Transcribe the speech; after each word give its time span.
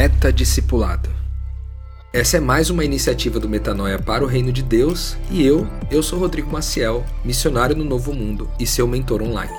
Metadiscipulado. 0.00 1.10
Essa 2.10 2.38
é 2.38 2.40
mais 2.40 2.70
uma 2.70 2.82
iniciativa 2.82 3.38
do 3.38 3.46
Metanoia 3.46 3.98
para 3.98 4.24
o 4.24 4.26
Reino 4.26 4.50
de 4.50 4.62
Deus 4.62 5.14
e 5.30 5.44
eu, 5.44 5.68
eu 5.90 6.02
sou 6.02 6.18
Rodrigo 6.18 6.50
Maciel, 6.50 7.04
missionário 7.22 7.76
no 7.76 7.84
Novo 7.84 8.14
Mundo 8.14 8.50
e 8.58 8.66
seu 8.66 8.88
mentor 8.88 9.20
online. 9.20 9.52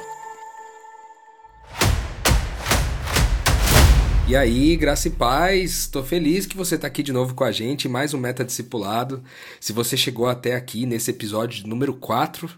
E 4.28 4.36
aí, 4.36 4.76
graça 4.76 5.10
e 5.10 5.12
paz, 5.12 5.82
estou 5.82 6.04
feliz 6.04 6.48
que 6.48 6.58
você 6.58 6.74
está 6.74 6.88
aqui 6.88 7.04
de 7.04 7.14
novo 7.14 7.36
com 7.36 7.44
a 7.44 7.52
gente, 7.52 7.88
mais 7.88 8.12
um 8.12 8.18
Meta 8.18 8.44
Discipulado. 8.44 9.24
Se 9.60 9.72
você 9.72 9.96
chegou 9.96 10.28
até 10.28 10.56
aqui 10.56 10.88
nesse 10.88 11.12
episódio 11.12 11.68
número 11.68 11.94
4, 11.94 12.50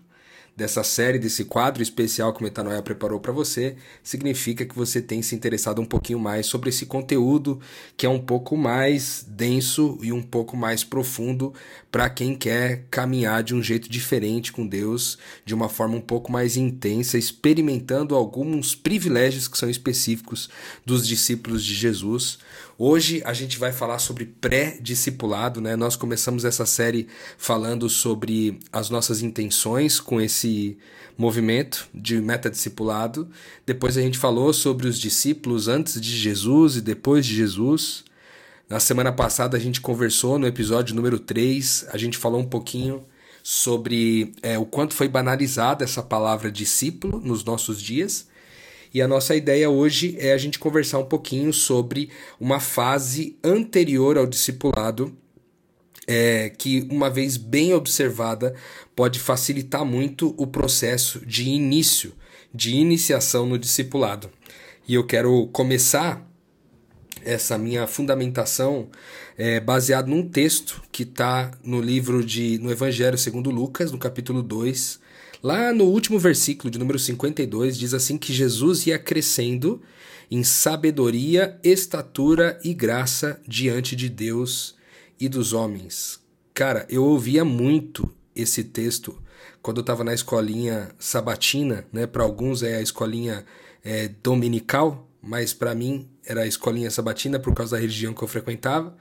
dessa 0.55 0.83
série, 0.83 1.17
desse 1.17 1.45
quadro 1.45 1.81
especial 1.81 2.31
que 2.31 2.39
o 2.39 2.43
Metanoia 2.43 2.81
preparou 2.81 3.20
para 3.20 3.31
você, 3.31 3.75
significa 4.03 4.65
que 4.65 4.75
você 4.75 5.02
tem 5.02 5.21
se 5.21 5.33
interessado 5.33 5.81
um 5.81 5.85
pouquinho 5.85 6.20
mais 6.20 6.45
sobre 6.45 6.70
esse 6.70 6.85
conteúdo 6.85 7.59
que 7.97 8.05
é 8.05 8.09
um 8.09 8.20
pouco 8.20 8.55
mais 8.55 9.25
denso 9.27 9.97
e 10.02 10.11
um 10.13 10.21
pouco 10.21 10.55
mais 10.55 10.84
profundo 10.84 11.53
para 11.91 12.09
quem 12.09 12.35
quer 12.35 12.85
caminhar 12.91 13.41
de 13.41 13.55
um 13.55 13.63
jeito 13.63 13.89
diferente 13.89 14.52
com 14.52 14.67
Deus, 14.67 15.17
de 15.44 15.55
uma 15.55 15.70
forma 15.70 15.95
um 15.95 16.02
pouco 16.02 16.31
mais 16.31 16.55
intensa, 16.55 17.17
experimentando 17.17 18.16
alguns 18.16 18.75
privilégios 18.75 19.47
que 19.47 19.58
são 19.58 19.70
específicos 19.70 20.49
dos 20.85 21.08
discípulos 21.08 21.63
de 21.63 21.73
Jesus. 21.73 22.38
Hoje 22.77 23.22
a 23.23 23.34
gente 23.34 23.59
vai 23.59 23.72
falar 23.72 24.00
sobre 24.00 24.26
pré-discipulado, 24.26 25.62
né? 25.62 25.76
Nós 25.76 25.95
começamos 25.95 26.44
essa 26.44 26.66
série 26.66 27.08
falando 27.38 27.88
sobre 27.88 28.59
as 28.72 28.90
nossas 28.90 29.22
intenções 29.22 30.00
com 30.00 30.20
esse 30.20 30.76
movimento 31.16 31.88
de 31.94 32.20
metadiscipulado. 32.20 33.30
Depois 33.64 33.95
a 33.95 34.02
gente 34.02 34.17
falou 34.17 34.52
sobre 34.52 34.88
os 34.88 35.00
discípulos 35.00 35.67
antes 35.67 36.02
de 36.02 36.17
Jesus 36.17 36.78
e 36.78 36.81
depois 36.81 37.26
de 37.26 37.36
Jesus. 37.36 38.04
Na 38.67 38.80
semana 38.80 39.12
passada 39.12 39.55
a 39.55 39.59
gente 39.59 39.80
conversou 39.80 40.40
no 40.40 40.48
episódio 40.48 40.95
número 40.95 41.19
3, 41.19 41.88
a 41.92 41.97
gente 41.97 42.17
falou 42.17 42.42
um 42.42 42.47
pouquinho 42.47 43.06
sobre 43.44 44.34
é, 44.42 44.58
o 44.58 44.66
quanto 44.66 44.95
foi 44.95 45.08
banalizada 45.08 45.84
essa 45.84 46.02
palavra 46.02 46.52
discípulo 46.52 47.19
nos 47.19 47.44
nossos 47.44 47.80
dias. 47.80 48.28
E 48.94 49.02
a 49.02 49.08
nossa 49.08 49.36
ideia 49.36 49.69
hoje 49.69 50.16
é 50.19 50.33
a 50.33 50.38
gente 50.38 50.59
conversar 50.59 50.99
um 50.99 51.05
pouquinho 51.05 51.52
sobre 51.52 52.09
uma 52.39 52.59
fase 52.59 53.38
anterior 53.44 54.17
ao 54.17 54.27
discipulado, 54.27 55.16
é, 56.05 56.50
que, 56.50 56.88
uma 56.91 57.09
vez 57.09 57.38
bem 57.38 57.73
observada, 57.73 58.53
pode 58.95 59.19
facilitar 59.19 59.83
muito 59.83 60.35
o 60.38 60.45
processo 60.45 61.25
de 61.25 61.50
início, 61.50 62.13
de 62.53 62.75
iniciação 62.75 63.45
no 63.47 63.58
discipulado. 63.58 64.30
E 64.88 64.94
eu 64.94 65.05
quero 65.05 65.47
começar 65.47 66.30
essa 67.25 67.57
minha 67.57 67.88
fundamentação 67.88 68.89
é 69.38 69.59
baseado 69.59 70.07
num 70.07 70.28
texto 70.28 70.83
que 70.91 71.03
está 71.03 71.52
no 71.63 71.81
livro 71.81 72.23
de 72.23 72.57
no 72.59 72.72
Evangelho 72.72 73.17
segundo 73.17 73.50
Lucas, 73.50 73.91
no 73.91 73.97
capítulo 73.97 74.44
2, 74.44 75.00
Lá 75.44 75.73
no 75.73 75.83
último 75.83 76.17
versículo 76.17 76.72
de 76.72 76.80
número 76.80 76.97
52 76.97 77.77
diz 77.77 77.94
assim 77.94 78.17
que 78.17 78.31
Jesus 78.31 78.88
ia 78.88 78.97
crescendo 78.97 79.81
em 80.31 80.41
sabedoria, 80.41 81.59
estatura 81.61 82.58
e 82.63 82.73
graça 82.73 83.41
diante 83.45 83.94
de 83.94 84.08
Deus 84.08 84.77
e 85.19 85.27
dos 85.27 85.52
homens. 85.52 86.22
Cara, 86.53 86.88
eu 86.89 87.03
ouvia 87.03 87.44
muito 87.44 88.09
esse 88.33 88.63
texto 88.63 89.22
quando 89.61 89.80
eu 89.80 89.81
estava 89.81 90.02
na 90.02 90.13
escolinha 90.13 90.91
sabatina, 90.97 91.85
né? 91.91 92.07
Para 92.07 92.23
alguns 92.23 92.63
é 92.63 92.78
a 92.78 92.81
escolinha 92.81 93.45
é, 93.83 94.07
dominical, 94.23 95.09
mas 95.22 95.52
para 95.53 95.75
mim 95.75 96.07
era 96.25 96.44
a 96.44 96.47
escolinha 96.47 96.89
sabatina 96.89 97.38
por 97.38 97.53
causa 97.53 97.75
da 97.75 97.81
religião 97.81 98.13
que 98.13 98.23
eu 98.23 98.28
frequentava. 98.30 98.95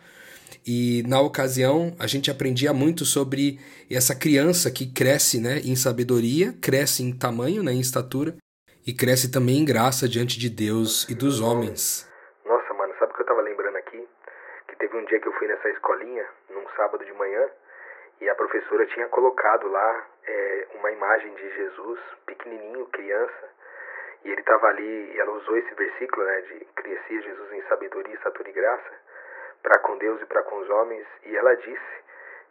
E 0.67 1.03
na 1.09 1.21
ocasião 1.21 1.95
a 1.99 2.07
gente 2.07 2.31
aprendia 2.31 2.73
muito 2.73 3.05
sobre 3.05 3.59
essa 3.91 4.15
criança 4.15 4.71
que 4.71 4.87
cresce 4.87 5.41
né, 5.41 5.59
em 5.59 5.75
sabedoria, 5.75 6.55
cresce 6.63 7.03
em 7.03 7.11
tamanho, 7.11 7.63
né, 7.63 7.73
em 7.73 7.81
estatura, 7.81 8.35
e 8.87 8.95
cresce 8.95 9.31
também 9.31 9.59
em 9.59 9.65
graça 9.65 10.09
diante 10.09 10.39
de 10.39 10.49
Deus 10.49 11.09
e 11.09 11.15
dos 11.15 11.41
homens. 11.41 12.09
Nossa, 12.45 12.75
mano, 12.75 12.95
sabe 12.99 13.13
o 13.13 13.17
que 13.17 13.23
eu 13.23 13.27
tava 13.27 13.43
lembrando 13.43 13.77
aqui? 13.77 14.07
Que 14.69 14.77
teve 14.77 14.97
um 14.97 15.05
dia 15.07 15.21
que 15.21 15.27
eu 15.27 15.33
fui 15.35 15.49
nessa 15.49 15.69
escolinha, 15.71 16.27
num 16.51 16.67
sábado 16.77 17.05
de 17.05 17.13
manhã, 17.13 17.49
e 18.21 18.29
a 18.29 18.35
professora 18.35 18.87
tinha 18.87 19.09
colocado 19.09 19.67
lá 19.69 20.07
é, 20.27 20.69
uma 20.79 20.91
imagem 20.93 21.35
de 21.35 21.57
Jesus, 21.57 22.01
pequenininho, 22.27 22.87
criança, 22.87 23.51
e 24.25 24.31
ele 24.31 24.41
estava 24.41 24.69
ali, 24.69 25.19
ela 25.19 25.33
usou 25.33 25.57
esse 25.57 25.75
versículo, 25.75 26.25
né, 26.25 26.41
de 26.43 26.65
crescia 26.77 27.23
Jesus 27.23 27.53
em 27.53 27.63
sabedoria, 27.69 28.15
estatura 28.15 28.49
e 28.49 28.53
graça, 28.53 28.93
para 29.63 29.79
com 29.81 29.97
Deus 29.99 30.21
e 30.21 30.27
para 30.27 30.43
com 30.43 30.57
os 30.59 30.71
homens, 30.71 31.07
e 31.25 31.37
ela 31.37 31.55
disse 31.57 32.03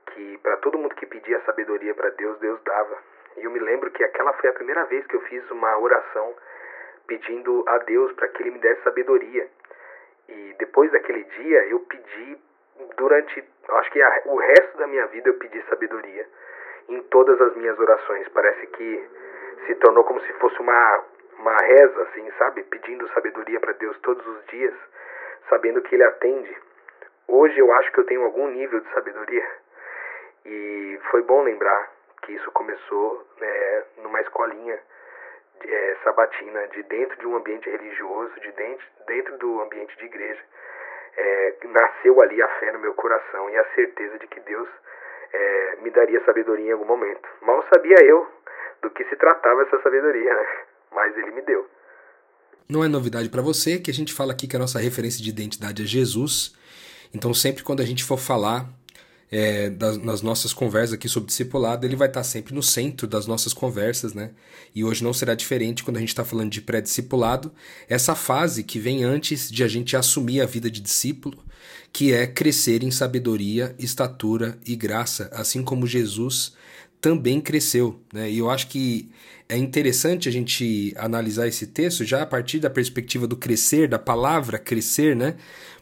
que 0.07 0.37
para 0.39 0.57
todo 0.57 0.77
mundo 0.77 0.95
que 0.95 1.05
pedia 1.05 1.39
sabedoria 1.41 1.93
para 1.93 2.09
Deus, 2.11 2.37
Deus 2.39 2.61
dava. 2.63 2.97
E 3.37 3.43
eu 3.43 3.51
me 3.51 3.59
lembro 3.59 3.91
que 3.91 4.03
aquela 4.03 4.33
foi 4.33 4.49
a 4.49 4.53
primeira 4.53 4.83
vez 4.85 5.05
que 5.07 5.15
eu 5.15 5.21
fiz 5.21 5.49
uma 5.51 5.77
oração 5.77 6.33
pedindo 7.07 7.63
a 7.67 7.77
Deus 7.79 8.11
para 8.13 8.27
que 8.29 8.43
ele 8.43 8.51
me 8.51 8.59
desse 8.59 8.81
sabedoria. 8.83 9.47
E 10.27 10.55
depois 10.59 10.91
daquele 10.91 11.23
dia 11.23 11.65
eu 11.67 11.79
pedi 11.81 12.37
durante, 12.97 13.43
acho 13.69 13.91
que 13.91 14.01
a, 14.01 14.21
o 14.25 14.37
resto 14.37 14.77
da 14.77 14.87
minha 14.87 15.05
vida 15.07 15.29
eu 15.29 15.33
pedi 15.35 15.61
sabedoria 15.69 16.27
em 16.89 17.01
todas 17.03 17.39
as 17.41 17.55
minhas 17.55 17.77
orações. 17.79 18.27
Parece 18.29 18.67
que 18.67 19.09
se 19.67 19.75
tornou 19.75 20.03
como 20.03 20.19
se 20.21 20.33
fosse 20.33 20.59
uma 20.59 21.03
uma 21.41 21.57
reza 21.57 22.03
assim, 22.03 22.31
sabe? 22.37 22.63
Pedindo 22.63 23.07
sabedoria 23.09 23.59
para 23.59 23.73
Deus 23.73 23.97
todos 23.99 24.25
os 24.25 24.45
dias, 24.45 24.73
sabendo 25.49 25.81
que 25.81 25.95
ele 25.95 26.03
atende 26.03 26.55
Hoje 27.27 27.57
eu 27.57 27.71
acho 27.73 27.91
que 27.91 27.99
eu 27.99 28.05
tenho 28.05 28.23
algum 28.23 28.47
nível 28.49 28.79
de 28.79 28.93
sabedoria 28.93 29.47
e 30.45 30.99
foi 31.09 31.21
bom 31.23 31.43
lembrar 31.43 31.91
que 32.23 32.33
isso 32.33 32.51
começou 32.51 33.25
né, 33.39 33.83
numa 34.03 34.21
escolinha 34.21 34.79
de, 35.61 35.73
é, 35.73 35.97
sabatina, 36.03 36.67
de 36.69 36.83
dentro 36.83 37.17
de 37.19 37.27
um 37.27 37.35
ambiente 37.35 37.69
religioso, 37.69 38.33
de 38.39 38.51
dentro, 38.51 38.85
dentro 39.07 39.37
do 39.37 39.61
ambiente 39.61 39.95
de 39.97 40.05
igreja. 40.05 40.41
É, 41.17 41.55
nasceu 41.65 42.21
ali 42.21 42.41
a 42.41 42.47
fé 42.59 42.71
no 42.71 42.79
meu 42.79 42.93
coração 42.93 43.49
e 43.49 43.57
a 43.57 43.65
certeza 43.75 44.17
de 44.17 44.27
que 44.27 44.39
Deus 44.39 44.67
é, 45.33 45.75
me 45.81 45.89
daria 45.89 46.23
sabedoria 46.25 46.69
em 46.69 46.71
algum 46.71 46.85
momento. 46.85 47.27
Mal 47.41 47.63
sabia 47.73 47.97
eu 48.05 48.27
do 48.81 48.89
que 48.89 49.03
se 49.05 49.15
tratava 49.15 49.63
essa 49.63 49.79
sabedoria, 49.81 50.33
né? 50.33 50.47
mas 50.91 51.17
Ele 51.17 51.31
me 51.31 51.41
deu. 51.41 51.67
Não 52.69 52.83
é 52.83 52.87
novidade 52.87 53.29
para 53.29 53.41
você 53.41 53.79
que 53.79 53.91
a 53.91 53.93
gente 53.93 54.13
fala 54.13 54.31
aqui 54.31 54.47
que 54.47 54.55
a 54.55 54.59
nossa 54.59 54.79
referência 54.79 55.21
de 55.21 55.29
identidade 55.29 55.83
é 55.83 55.85
Jesus 55.85 56.55
então, 57.13 57.33
sempre 57.33 57.63
quando 57.63 57.81
a 57.81 57.85
gente 57.85 58.03
for 58.03 58.17
falar 58.17 58.71
é, 59.31 59.69
das, 59.69 59.97
nas 59.97 60.21
nossas 60.21 60.51
conversas 60.53 60.93
aqui 60.93 61.07
sobre 61.07 61.27
discipulado, 61.27 61.85
ele 61.85 61.95
vai 61.95 62.09
estar 62.09 62.23
sempre 62.23 62.53
no 62.53 62.61
centro 62.61 63.07
das 63.07 63.25
nossas 63.25 63.53
conversas, 63.53 64.13
né? 64.13 64.31
E 64.75 64.83
hoje 64.83 65.03
não 65.03 65.13
será 65.13 65.33
diferente 65.33 65.83
quando 65.83 65.97
a 65.97 65.99
gente 65.99 66.09
está 66.09 66.25
falando 66.25 66.51
de 66.51 66.61
pré-discipulado, 66.61 67.51
essa 67.87 68.13
fase 68.13 68.63
que 68.63 68.77
vem 68.77 69.03
antes 69.03 69.49
de 69.49 69.63
a 69.63 69.67
gente 69.67 69.95
assumir 69.95 70.41
a 70.41 70.45
vida 70.45 70.69
de 70.69 70.81
discípulo, 70.81 71.37
que 71.93 72.13
é 72.13 72.27
crescer 72.27 72.83
em 72.83 72.91
sabedoria, 72.91 73.73
estatura 73.79 74.57
e 74.65 74.75
graça, 74.75 75.29
assim 75.33 75.63
como 75.63 75.87
Jesus 75.87 76.53
também 76.99 77.41
cresceu, 77.41 77.99
né? 78.13 78.29
E 78.29 78.37
eu 78.37 78.49
acho 78.49 78.67
que 78.67 79.09
é 79.49 79.57
interessante 79.57 80.29
a 80.29 80.31
gente 80.31 80.93
analisar 80.95 81.47
esse 81.47 81.67
texto 81.67 82.05
já 82.05 82.21
a 82.21 82.25
partir 82.25 82.59
da 82.59 82.69
perspectiva 82.69 83.27
do 83.27 83.35
crescer, 83.35 83.87
da 83.87 83.99
palavra 83.99 84.59
crescer, 84.59 85.15
né? 85.15 85.35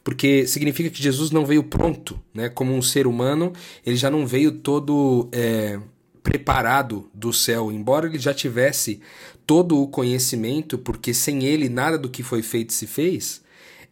Porque 0.04 0.48
significa 0.48 0.90
que 0.90 1.02
Jesus 1.02 1.32
não 1.32 1.46
veio 1.46 1.64
pronto, 1.64 2.20
né? 2.34 2.50
Como 2.50 2.74
um 2.74 2.82
ser 2.82 3.06
humano, 3.06 3.54
ele 3.86 3.96
já 3.96 4.10
não 4.10 4.26
veio 4.26 4.52
todo 4.52 5.30
é, 5.32 5.80
preparado 6.24 7.10
do 7.14 7.34
céu, 7.34 7.72
embora 7.72 8.08
ele 8.08 8.20
já 8.20 8.34
tivesse 8.34 9.02
todo 9.46 9.82
o 9.82 9.88
conhecimento, 9.88 10.78
porque 10.78 11.14
sem 11.14 11.44
ele 11.44 11.70
nada 11.70 11.98
do 11.98 12.10
que 12.10 12.24
foi 12.24 12.42
feito 12.42 12.72
se 12.74 12.86
fez. 12.88 13.42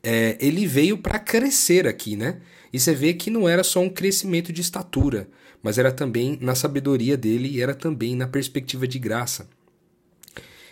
É, 0.03 0.37
ele 0.39 0.67
veio 0.67 0.97
para 0.97 1.19
crescer 1.19 1.87
aqui, 1.87 2.15
né? 2.15 2.39
E 2.71 2.79
você 2.79 2.93
vê 2.93 3.13
que 3.13 3.29
não 3.29 3.47
era 3.49 3.63
só 3.63 3.79
um 3.79 3.89
crescimento 3.89 4.53
de 4.53 4.61
estatura, 4.61 5.27
mas 5.63 5.77
era 5.77 5.91
também 5.91 6.37
na 6.39 6.53
sabedoria 6.53 7.17
dele 7.17 7.49
e 7.49 7.61
era 7.61 7.73
também 7.73 8.15
na 8.15 8.27
perspectiva 8.27 8.87
de 8.87 8.99
graça. 8.99 9.49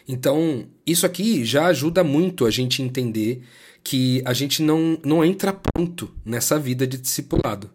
Então, 0.07 0.67
isso 0.85 1.05
aqui 1.05 1.43
já 1.43 1.65
ajuda 1.65 2.03
muito 2.03 2.45
a 2.45 2.51
gente 2.51 2.81
entender 2.81 3.41
que 3.85 4.23
a 4.25 4.33
gente 4.33 4.63
não, 4.63 4.97
não 5.05 5.23
entra 5.23 5.53
pronto 5.53 6.11
nessa 6.25 6.57
vida 6.57 6.87
de 6.87 6.97
discipulado. 6.97 7.69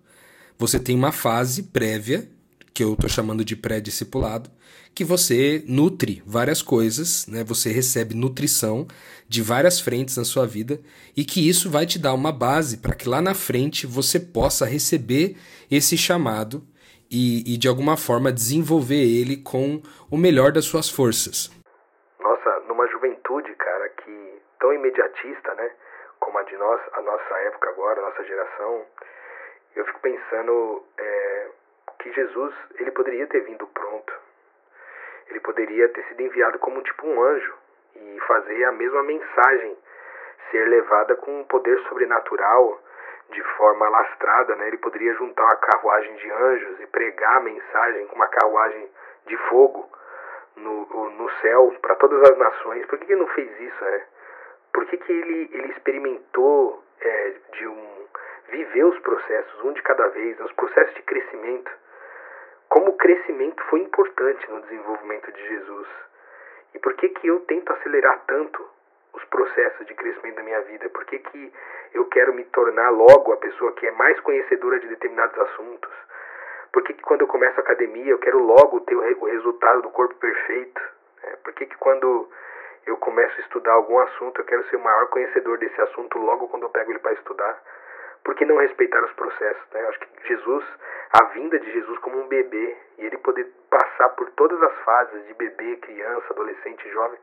Você 0.58 0.80
tem 0.80 0.96
uma 0.96 1.12
fase 1.12 1.62
prévia, 1.62 2.28
que 2.74 2.82
eu 2.82 2.94
estou 2.94 3.08
chamando 3.08 3.44
de 3.44 3.54
pré-discipulado, 3.54 4.50
que 4.92 5.04
você 5.04 5.62
nutre 5.68 6.20
várias 6.26 6.62
coisas, 6.62 7.28
né? 7.28 7.44
você 7.44 7.70
recebe 7.70 8.16
nutrição 8.16 8.88
de 9.28 9.40
várias 9.40 9.78
frentes 9.78 10.16
na 10.16 10.24
sua 10.24 10.48
vida 10.48 10.80
e 11.16 11.24
que 11.24 11.48
isso 11.48 11.70
vai 11.70 11.86
te 11.86 11.96
dar 11.96 12.12
uma 12.12 12.32
base 12.32 12.78
para 12.78 12.96
que 12.96 13.08
lá 13.08 13.22
na 13.22 13.32
frente 13.32 13.86
você 13.86 14.18
possa 14.18 14.66
receber 14.66 15.36
esse 15.70 15.96
chamado 15.96 16.66
e, 17.08 17.54
e 17.54 17.56
de 17.56 17.68
alguma 17.68 17.96
forma 17.96 18.32
desenvolver 18.32 19.04
ele 19.04 19.36
com 19.36 19.80
o 20.10 20.16
melhor 20.16 20.50
das 20.50 20.64
suas 20.64 20.88
forças 20.88 21.50
tão 24.60 24.72
imediatista, 24.72 25.54
né? 25.54 25.70
Como 26.20 26.38
a 26.38 26.42
de 26.42 26.56
nós, 26.56 26.80
a 26.92 27.02
nossa 27.02 27.34
época 27.40 27.70
agora, 27.70 28.00
a 28.00 28.04
nossa 28.04 28.24
geração, 28.24 28.86
eu 29.74 29.84
fico 29.86 30.00
pensando 30.00 30.84
é, 30.98 31.48
que 31.98 32.12
Jesus 32.12 32.54
ele 32.78 32.90
poderia 32.90 33.26
ter 33.26 33.40
vindo 33.40 33.66
pronto. 33.66 34.12
Ele 35.28 35.40
poderia 35.40 35.88
ter 35.88 36.04
sido 36.04 36.20
enviado 36.22 36.58
como 36.58 36.82
tipo 36.82 37.06
um 37.06 37.22
anjo 37.22 37.54
e 37.96 38.20
fazer 38.26 38.64
a 38.64 38.72
mesma 38.72 39.02
mensagem 39.02 39.76
ser 40.50 40.64
levada 40.68 41.16
com 41.16 41.40
um 41.40 41.44
poder 41.44 41.78
sobrenatural 41.88 42.80
de 43.30 43.42
forma 43.56 43.88
lastrada, 43.88 44.56
né? 44.56 44.68
Ele 44.68 44.78
poderia 44.78 45.14
juntar 45.14 45.44
uma 45.44 45.56
carruagem 45.56 46.14
de 46.16 46.30
anjos 46.30 46.80
e 46.80 46.86
pregar 46.88 47.36
a 47.36 47.40
mensagem 47.40 48.06
com 48.08 48.16
uma 48.16 48.26
carruagem 48.26 48.90
de 49.26 49.36
fogo 49.48 49.88
no, 50.56 51.10
no 51.10 51.30
céu 51.40 51.72
para 51.80 51.94
todas 51.94 52.28
as 52.28 52.36
nações. 52.36 52.86
Por 52.86 52.98
que 52.98 53.12
ele 53.12 53.20
não 53.20 53.28
fez 53.28 53.60
isso, 53.60 53.84
né? 53.84 54.06
Por 54.72 54.86
que, 54.86 54.96
que 54.96 55.12
ele, 55.12 55.50
ele 55.52 55.72
experimentou 55.72 56.82
é, 57.00 57.34
de 57.52 57.66
um 57.66 58.06
viver 58.50 58.84
os 58.84 58.98
processos, 59.00 59.64
um 59.64 59.72
de 59.72 59.82
cada 59.82 60.08
vez, 60.08 60.38
os 60.40 60.52
processos 60.52 60.94
de 60.94 61.02
crescimento? 61.02 61.70
Como 62.68 62.90
o 62.90 62.96
crescimento 62.96 63.62
foi 63.64 63.80
importante 63.80 64.48
no 64.50 64.60
desenvolvimento 64.62 65.32
de 65.32 65.48
Jesus? 65.48 65.88
E 66.74 66.78
por 66.78 66.94
que 66.94 67.08
que 67.08 67.26
eu 67.26 67.40
tento 67.40 67.72
acelerar 67.72 68.24
tanto 68.26 68.64
os 69.12 69.24
processos 69.24 69.86
de 69.86 69.94
crescimento 69.94 70.36
da 70.36 70.42
minha 70.42 70.60
vida? 70.62 70.88
Por 70.90 71.04
que, 71.04 71.18
que 71.18 71.52
eu 71.92 72.06
quero 72.06 72.32
me 72.32 72.44
tornar 72.44 72.90
logo 72.90 73.32
a 73.32 73.36
pessoa 73.38 73.72
que 73.72 73.86
é 73.86 73.90
mais 73.92 74.18
conhecedora 74.20 74.78
de 74.78 74.86
determinados 74.86 75.36
assuntos? 75.38 75.90
Por 76.72 76.84
que, 76.84 76.94
que 76.94 77.02
quando 77.02 77.22
eu 77.22 77.26
começo 77.26 77.58
a 77.58 77.62
academia 77.62 78.12
eu 78.12 78.18
quero 78.18 78.38
logo 78.38 78.80
ter 78.80 78.94
o, 78.94 79.24
resultado 79.24 79.82
do 79.82 79.90
corpo 79.90 80.14
perfeito? 80.14 80.80
É, 81.24 81.36
por 81.36 81.52
que, 81.54 81.66
que 81.66 81.76
quando 81.76 82.30
eu 82.86 82.96
começo 82.96 83.36
a 83.36 83.40
estudar 83.40 83.72
algum 83.72 83.98
assunto 83.98 84.40
eu 84.40 84.44
quero 84.44 84.68
ser 84.68 84.76
o 84.76 84.84
maior 84.84 85.08
conhecedor 85.08 85.58
desse 85.58 85.80
assunto 85.80 86.18
logo 86.18 86.48
quando 86.48 86.64
eu 86.64 86.70
pego 86.70 86.90
ele 86.90 86.98
para 86.98 87.12
estudar? 87.12 87.62
Por 88.24 88.34
que 88.34 88.44
não 88.44 88.58
respeitar 88.58 89.02
os 89.04 89.12
processos? 89.12 89.62
Né? 89.72 89.82
Eu 89.82 89.88
acho 89.88 90.00
que 90.00 90.28
Jesus, 90.28 90.64
a 91.12 91.24
vinda 91.32 91.58
de 91.58 91.72
Jesus 91.72 91.98
como 92.00 92.20
um 92.20 92.28
bebê, 92.28 92.76
e 92.98 93.06
ele 93.06 93.16
poder 93.18 93.46
passar 93.70 94.10
por 94.10 94.30
todas 94.32 94.62
as 94.62 94.74
fases 94.84 95.26
de 95.26 95.34
bebê, 95.34 95.76
criança, 95.76 96.26
adolescente, 96.30 96.88
jovem, 96.90 97.18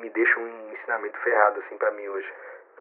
me 0.00 0.08
deixa 0.10 0.38
um 0.38 0.72
ensinamento 0.72 1.18
ferrado 1.18 1.60
assim 1.60 1.76
para 1.76 1.90
mim 1.92 2.08
hoje. 2.08 2.28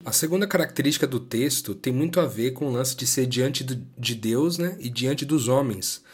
A 0.06 0.14
segunda 0.14 0.48
característica 0.48 1.06
do 1.06 1.20
texto 1.20 1.76
tem 1.76 1.92
muito 1.92 2.22
a 2.22 2.26
ver 2.26 2.52
com 2.52 2.68
o 2.68 2.72
lance 2.72 2.96
de 2.96 3.06
ser 3.06 3.26
diante 3.26 3.66
de 3.66 4.16
Deus 4.16 4.58
né, 4.58 4.78
e 4.80 4.90
diante 4.90 5.26
dos 5.26 5.50
homens. 5.50 6.06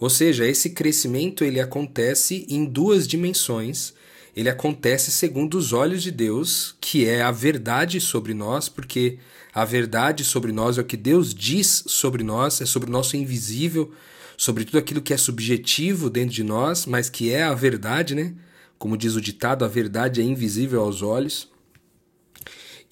Ou 0.00 0.08
seja, 0.08 0.46
esse 0.46 0.74
crescimento 0.74 1.44
ele 1.44 1.60
acontece 1.60 2.46
em 2.48 2.64
duas 2.64 3.06
dimensões. 3.06 3.94
Ele 4.36 4.50
acontece 4.50 5.10
segundo 5.10 5.56
os 5.56 5.72
olhos 5.72 6.02
de 6.02 6.10
Deus, 6.10 6.76
que 6.78 7.08
é 7.08 7.22
a 7.22 7.30
verdade 7.30 7.98
sobre 8.02 8.34
nós, 8.34 8.68
porque 8.68 9.18
a 9.54 9.64
verdade 9.64 10.22
sobre 10.22 10.52
nós 10.52 10.76
é 10.76 10.82
o 10.82 10.84
que 10.84 10.96
Deus 10.96 11.34
diz 11.34 11.84
sobre 11.86 12.22
nós, 12.22 12.60
é 12.60 12.66
sobre 12.66 12.90
o 12.90 12.92
nosso 12.92 13.16
invisível, 13.16 13.90
sobre 14.36 14.66
tudo 14.66 14.76
aquilo 14.76 15.00
que 15.00 15.14
é 15.14 15.16
subjetivo 15.16 16.10
dentro 16.10 16.34
de 16.34 16.44
nós, 16.44 16.84
mas 16.84 17.08
que 17.08 17.32
é 17.32 17.44
a 17.44 17.54
verdade, 17.54 18.14
né? 18.14 18.34
Como 18.78 18.98
diz 18.98 19.14
o 19.14 19.22
ditado, 19.22 19.64
a 19.64 19.68
verdade 19.68 20.20
é 20.20 20.24
invisível 20.24 20.82
aos 20.82 21.00
olhos. 21.00 21.48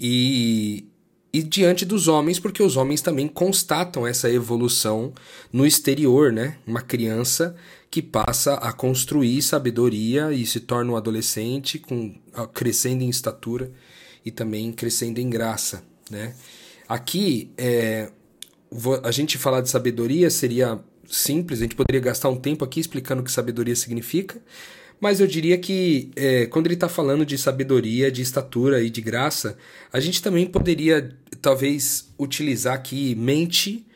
E, 0.00 0.86
e 1.34 1.42
diante 1.42 1.84
dos 1.84 2.06
homens, 2.06 2.38
porque 2.38 2.62
os 2.62 2.76
homens 2.76 3.00
também 3.00 3.26
constatam 3.26 4.06
essa 4.06 4.30
evolução 4.30 5.12
no 5.52 5.66
exterior, 5.66 6.32
né? 6.32 6.58
Uma 6.64 6.80
criança 6.80 7.56
que 7.90 8.00
passa 8.00 8.54
a 8.54 8.72
construir 8.72 9.42
sabedoria 9.42 10.32
e 10.32 10.46
se 10.46 10.60
torna 10.60 10.92
um 10.92 10.96
adolescente, 10.96 11.76
com, 11.80 12.14
crescendo 12.52 13.02
em 13.02 13.08
estatura 13.08 13.72
e 14.24 14.30
também 14.30 14.70
crescendo 14.70 15.18
em 15.18 15.28
graça, 15.28 15.82
né? 16.08 16.36
Aqui, 16.88 17.50
é, 17.58 18.12
a 19.02 19.10
gente 19.10 19.36
falar 19.36 19.60
de 19.60 19.68
sabedoria 19.68 20.30
seria 20.30 20.78
simples, 21.10 21.58
a 21.58 21.62
gente 21.64 21.74
poderia 21.74 22.00
gastar 22.00 22.28
um 22.28 22.36
tempo 22.36 22.64
aqui 22.64 22.78
explicando 22.78 23.22
o 23.22 23.24
que 23.24 23.32
sabedoria 23.32 23.74
significa, 23.74 24.40
mas 25.00 25.20
eu 25.20 25.26
diria 25.26 25.58
que 25.58 26.10
é, 26.16 26.46
quando 26.46 26.66
ele 26.66 26.74
está 26.74 26.88
falando 26.88 27.26
de 27.26 27.36
sabedoria, 27.36 28.10
de 28.10 28.22
estatura 28.22 28.82
e 28.82 28.88
de 28.88 29.00
graça, 29.00 29.56
a 29.92 30.00
gente 30.00 30.22
também 30.22 30.46
poderia 30.46 31.14
talvez 31.42 32.12
utilizar 32.18 32.74
aqui 32.74 33.14
mente, 33.14 33.86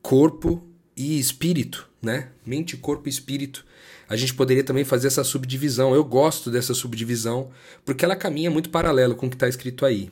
corpo 0.00 0.66
e 0.96 1.18
espírito, 1.18 1.88
né? 2.00 2.28
Mente, 2.46 2.76
corpo 2.76 3.08
e 3.08 3.10
espírito. 3.10 3.64
A 4.08 4.16
gente 4.16 4.34
poderia 4.34 4.62
também 4.62 4.84
fazer 4.84 5.08
essa 5.08 5.24
subdivisão. 5.24 5.94
Eu 5.94 6.04
gosto 6.04 6.50
dessa 6.50 6.74
subdivisão 6.74 7.50
porque 7.84 8.04
ela 8.04 8.16
caminha 8.16 8.50
muito 8.50 8.70
paralelo 8.70 9.14
com 9.14 9.26
o 9.26 9.30
que 9.30 9.36
está 9.36 9.48
escrito 9.48 9.84
aí. 9.84 10.10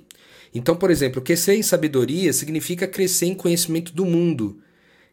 Então, 0.54 0.76
por 0.76 0.90
exemplo, 0.90 1.22
crescer 1.22 1.54
em 1.54 1.62
sabedoria 1.62 2.32
significa 2.32 2.86
crescer 2.86 3.26
em 3.26 3.34
conhecimento 3.34 3.92
do 3.92 4.04
mundo, 4.04 4.60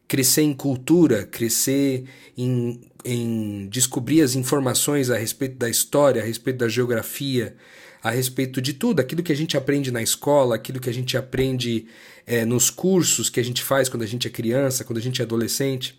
crescer 0.09 0.41
em 0.41 0.53
cultura, 0.55 1.23
crescer 1.23 2.03
em, 2.35 2.81
em 3.05 3.67
descobrir 3.69 4.23
as 4.23 4.35
informações 4.35 5.11
a 5.11 5.15
respeito 5.15 5.55
da 5.55 5.69
história, 5.69 6.19
a 6.19 6.25
respeito 6.25 6.57
da 6.57 6.67
geografia, 6.67 7.55
a 8.01 8.09
respeito 8.09 8.59
de 8.59 8.73
tudo, 8.73 8.99
aquilo 8.99 9.21
que 9.21 9.31
a 9.31 9.35
gente 9.35 9.55
aprende 9.55 9.91
na 9.91 10.01
escola, 10.01 10.55
aquilo 10.55 10.79
que 10.79 10.89
a 10.89 10.93
gente 10.93 11.15
aprende 11.15 11.85
é, 12.25 12.43
nos 12.43 12.71
cursos 12.71 13.29
que 13.29 13.39
a 13.39 13.43
gente 13.43 13.61
faz 13.61 13.87
quando 13.87 14.01
a 14.01 14.07
gente 14.07 14.27
é 14.27 14.31
criança, 14.31 14.83
quando 14.83 14.97
a 14.97 15.01
gente 15.01 15.21
é 15.21 15.23
adolescente. 15.23 15.95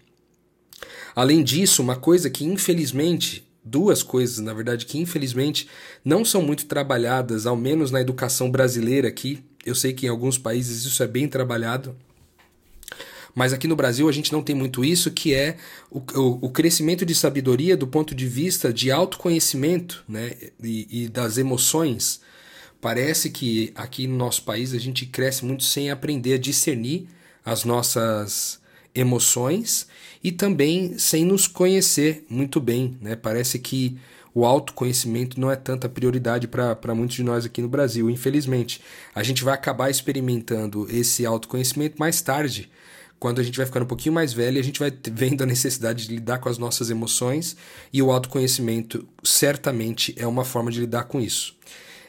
Além 1.14 1.44
disso, 1.44 1.80
uma 1.80 1.94
coisa 1.94 2.28
que 2.28 2.44
infelizmente, 2.44 3.48
duas 3.64 4.02
coisas 4.02 4.40
na 4.40 4.52
verdade, 4.52 4.86
que 4.86 4.98
infelizmente 4.98 5.68
não 6.04 6.24
são 6.24 6.42
muito 6.42 6.66
trabalhadas, 6.66 7.46
ao 7.46 7.56
menos 7.56 7.92
na 7.92 8.00
educação 8.00 8.50
brasileira 8.50 9.06
aqui. 9.06 9.38
Eu 9.64 9.76
sei 9.76 9.92
que 9.92 10.06
em 10.06 10.08
alguns 10.08 10.36
países 10.36 10.84
isso 10.84 11.00
é 11.00 11.06
bem 11.06 11.28
trabalhado, 11.28 11.94
mas 13.34 13.52
aqui 13.52 13.66
no 13.66 13.76
Brasil 13.76 14.08
a 14.08 14.12
gente 14.12 14.32
não 14.32 14.42
tem 14.42 14.54
muito 14.54 14.84
isso, 14.84 15.10
que 15.10 15.34
é 15.34 15.56
o, 15.90 15.98
o, 15.98 16.46
o 16.46 16.50
crescimento 16.50 17.04
de 17.04 17.14
sabedoria 17.14 17.76
do 17.76 17.86
ponto 17.86 18.14
de 18.14 18.26
vista 18.26 18.72
de 18.72 18.90
autoconhecimento 18.90 20.04
né, 20.08 20.32
e, 20.62 21.04
e 21.04 21.08
das 21.08 21.38
emoções. 21.38 22.20
Parece 22.80 23.30
que 23.30 23.72
aqui 23.74 24.06
no 24.06 24.16
nosso 24.16 24.42
país 24.42 24.72
a 24.72 24.78
gente 24.78 25.04
cresce 25.06 25.44
muito 25.44 25.64
sem 25.64 25.90
aprender 25.90 26.34
a 26.34 26.38
discernir 26.38 27.08
as 27.44 27.64
nossas 27.64 28.58
emoções 28.94 29.86
e 30.22 30.32
também 30.32 30.98
sem 30.98 31.24
nos 31.24 31.46
conhecer 31.46 32.24
muito 32.28 32.60
bem. 32.60 32.96
Né? 33.00 33.16
Parece 33.16 33.58
que 33.58 33.98
o 34.34 34.44
autoconhecimento 34.44 35.40
não 35.40 35.50
é 35.50 35.56
tanta 35.56 35.88
prioridade 35.88 36.46
para 36.46 36.94
muitos 36.94 37.16
de 37.16 37.22
nós 37.22 37.44
aqui 37.44 37.60
no 37.60 37.68
Brasil, 37.68 38.08
infelizmente. 38.08 38.80
A 39.14 39.22
gente 39.22 39.42
vai 39.42 39.54
acabar 39.54 39.90
experimentando 39.90 40.86
esse 40.90 41.26
autoconhecimento 41.26 41.96
mais 41.98 42.20
tarde, 42.20 42.70
quando 43.20 43.38
a 43.38 43.44
gente 43.44 43.58
vai 43.58 43.66
ficando 43.66 43.82
um 43.82 43.86
pouquinho 43.86 44.14
mais 44.14 44.32
velho, 44.32 44.58
a 44.58 44.62
gente 44.62 44.80
vai 44.80 44.90
vendo 45.12 45.42
a 45.42 45.46
necessidade 45.46 46.08
de 46.08 46.14
lidar 46.14 46.38
com 46.38 46.48
as 46.48 46.56
nossas 46.56 46.88
emoções 46.88 47.54
e 47.92 48.00
o 48.00 48.10
autoconhecimento 48.10 49.06
certamente 49.22 50.14
é 50.16 50.26
uma 50.26 50.42
forma 50.42 50.70
de 50.72 50.80
lidar 50.80 51.04
com 51.04 51.20
isso. 51.20 51.54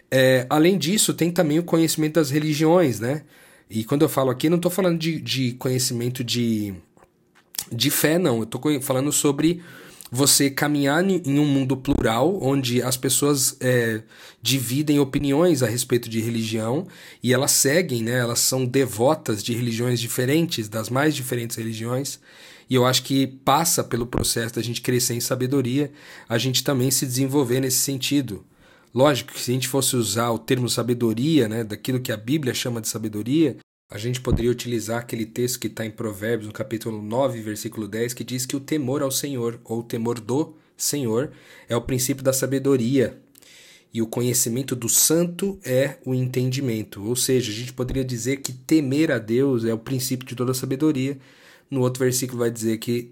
É, 0.10 0.48
além 0.50 0.78
disso, 0.78 1.14
tem 1.14 1.30
também 1.30 1.60
o 1.60 1.64
conhecimento 1.64 2.14
das 2.14 2.30
religiões, 2.30 3.02
né? 3.02 3.24
E 3.70 3.84
quando 3.84 4.04
eu 4.04 4.10
falo 4.10 4.30
aqui, 4.30 4.50
não 4.50 4.56
estou 4.56 4.72
falando 4.72 4.98
de, 4.98 5.20
de 5.20 5.52
conhecimento 5.54 6.24
de, 6.24 6.74
de 7.70 7.90
fé, 7.90 8.18
não. 8.18 8.38
Eu 8.38 8.44
estou 8.44 8.82
falando 8.82 9.12
sobre 9.12 9.62
você 10.14 10.50
caminhar 10.50 11.02
em 11.10 11.40
um 11.40 11.46
mundo 11.46 11.78
plural, 11.78 12.38
onde 12.44 12.82
as 12.82 12.98
pessoas 12.98 13.56
é, 13.62 14.02
dividem 14.42 15.00
opiniões 15.00 15.64
a 15.64 15.68
respeito 15.68 16.10
de 16.10 16.20
religião 16.20 16.86
e 17.24 17.34
elas 17.34 17.52
seguem, 17.52 18.04
né, 18.04 18.20
elas 18.20 18.40
são 18.40 18.66
devotas 18.66 19.42
de 19.42 19.54
religiões 19.54 20.02
diferentes, 20.02 20.68
das 20.68 20.90
mais 20.90 21.16
diferentes 21.16 21.56
religiões. 21.56 22.20
E 22.70 22.76
eu 22.76 22.86
acho 22.86 23.04
que 23.04 23.26
passa 23.26 23.86
pelo 23.86 24.06
processo 24.06 24.56
da 24.56 24.62
gente 24.62 24.82
crescer 24.82 25.14
em 25.14 25.22
sabedoria, 25.22 25.90
a 26.28 26.38
gente 26.38 26.62
também 26.62 26.92
se 26.92 27.06
desenvolver 27.06 27.62
nesse 27.62 27.78
sentido. 27.78 28.46
Lógico 28.94 29.32
que 29.32 29.40
se 29.40 29.52
a 29.52 29.54
gente 29.54 29.70
fosse 29.70 29.96
usar 29.96 30.32
o 30.32 30.40
termo 30.40 30.68
sabedoria, 30.68 31.48
né, 31.48 31.64
daquilo 31.64 32.02
que 32.02 32.12
a 32.12 32.18
Bíblia 32.18 32.54
chama 32.54 32.82
de 32.82 32.90
sabedoria, 32.90 33.56
a 33.92 33.98
gente 33.98 34.22
poderia 34.22 34.50
utilizar 34.50 35.02
aquele 35.02 35.26
texto 35.26 35.60
que 35.60 35.68
está 35.68 35.86
em 35.86 35.92
Provérbios, 35.92 36.48
no 36.48 36.54
capítulo 36.54 37.02
9, 37.02 37.42
versículo 37.42 37.90
10, 37.90 38.14
que 38.14 38.24
diz 38.24 38.46
que 38.46 38.56
o 38.56 38.60
temor 38.62 39.04
ao 39.04 39.12
Senhor, 39.12 39.60
ou 39.66 39.80
o 39.80 39.84
temor 39.84 40.18
do 40.18 40.56
Senhor, 40.78 41.34
é 41.68 41.76
o 41.76 41.82
princípio 41.82 42.24
da 42.24 42.32
sabedoria. 42.32 43.20
E 43.94 44.02
o 44.02 44.08
conhecimento 44.08 44.78
do 44.78 44.88
santo 44.88 45.60
é 45.62 45.98
o 46.06 46.16
entendimento. 46.16 47.04
Ou 47.04 47.18
seja, 47.18 47.52
a 47.52 47.54
gente 47.54 47.74
poderia 47.74 48.06
dizer 48.06 48.38
que 48.38 48.54
temer 48.54 49.12
a 49.12 49.18
Deus 49.18 49.66
é 49.66 49.74
o 49.74 49.78
princípio 49.78 50.26
de 50.26 50.38
toda 50.38 50.52
a 50.52 50.56
sabedoria. 50.56 51.20
No 51.70 51.82
outro 51.82 52.02
versículo 52.02 52.40
vai 52.40 52.50
dizer 52.50 52.78
que 52.78 53.12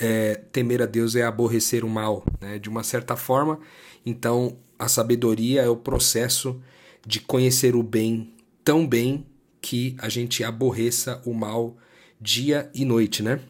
é, 0.00 0.36
temer 0.50 0.80
a 0.80 0.86
Deus 0.86 1.14
é 1.14 1.24
aborrecer 1.24 1.84
o 1.84 1.90
mal. 1.90 2.24
Né? 2.40 2.58
De 2.58 2.70
uma 2.70 2.82
certa 2.82 3.16
forma, 3.16 3.60
então 4.04 4.56
a 4.78 4.88
sabedoria 4.88 5.60
é 5.60 5.68
o 5.68 5.76
processo 5.76 6.58
de 7.06 7.20
conhecer 7.20 7.76
o 7.76 7.82
bem 7.82 8.32
tão 8.64 8.86
bem 8.86 9.26
que 9.66 9.96
a 9.98 10.08
gente 10.08 10.44
aborreça 10.44 11.20
o 11.26 11.34
mal 11.34 11.76
dia 12.20 12.70
e 12.72 12.84
noite, 12.84 13.20
né? 13.20 13.40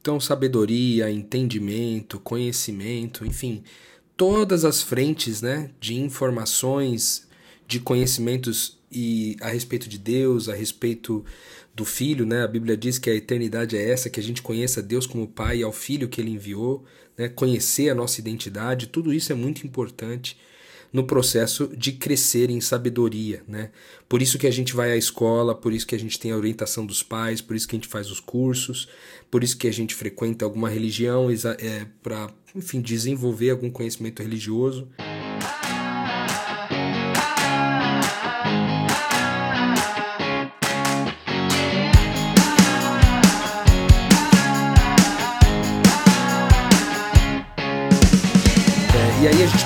Então, 0.00 0.20
sabedoria, 0.20 1.10
entendimento, 1.10 2.20
conhecimento, 2.20 3.26
enfim, 3.26 3.64
todas 4.16 4.64
as 4.64 4.80
frentes 4.80 5.42
né, 5.42 5.72
de 5.80 5.96
informações, 5.96 7.26
de 7.66 7.80
conhecimentos 7.80 8.78
e 8.92 9.36
a 9.40 9.48
respeito 9.48 9.88
de 9.88 9.98
Deus, 9.98 10.48
a 10.48 10.54
respeito 10.54 11.24
do 11.74 11.84
Filho, 11.84 12.24
né? 12.24 12.44
A 12.44 12.48
Bíblia 12.48 12.76
diz 12.76 12.96
que 12.96 13.10
a 13.10 13.14
eternidade 13.14 13.76
é 13.76 13.90
essa, 13.90 14.08
que 14.08 14.20
a 14.20 14.22
gente 14.22 14.42
conheça 14.42 14.80
Deus 14.80 15.04
como 15.04 15.26
Pai 15.26 15.58
e 15.58 15.62
ao 15.64 15.72
Filho 15.72 16.08
que 16.08 16.20
Ele 16.20 16.30
enviou, 16.30 16.84
né? 17.18 17.28
Conhecer 17.28 17.90
a 17.90 17.94
nossa 17.94 18.20
identidade, 18.20 18.86
tudo 18.86 19.12
isso 19.12 19.32
é 19.32 19.34
muito 19.34 19.66
importante 19.66 20.38
no 20.92 21.04
processo 21.04 21.68
de 21.76 21.92
crescer 21.92 22.50
em 22.50 22.60
sabedoria, 22.60 23.42
né? 23.46 23.70
Por 24.08 24.22
isso 24.22 24.38
que 24.38 24.46
a 24.46 24.50
gente 24.50 24.74
vai 24.74 24.92
à 24.92 24.96
escola, 24.96 25.54
por 25.54 25.72
isso 25.72 25.86
que 25.86 25.94
a 25.94 25.98
gente 25.98 26.18
tem 26.18 26.32
a 26.32 26.36
orientação 26.36 26.86
dos 26.86 27.02
pais, 27.02 27.40
por 27.40 27.56
isso 27.56 27.66
que 27.66 27.76
a 27.76 27.78
gente 27.78 27.88
faz 27.88 28.10
os 28.10 28.20
cursos, 28.20 28.88
por 29.30 29.42
isso 29.42 29.56
que 29.56 29.66
a 29.66 29.72
gente 29.72 29.94
frequenta 29.94 30.44
alguma 30.44 30.68
religião 30.68 31.28
é, 31.30 31.86
para, 32.02 32.30
enfim, 32.54 32.80
desenvolver 32.80 33.50
algum 33.50 33.70
conhecimento 33.70 34.22
religioso. 34.22 34.88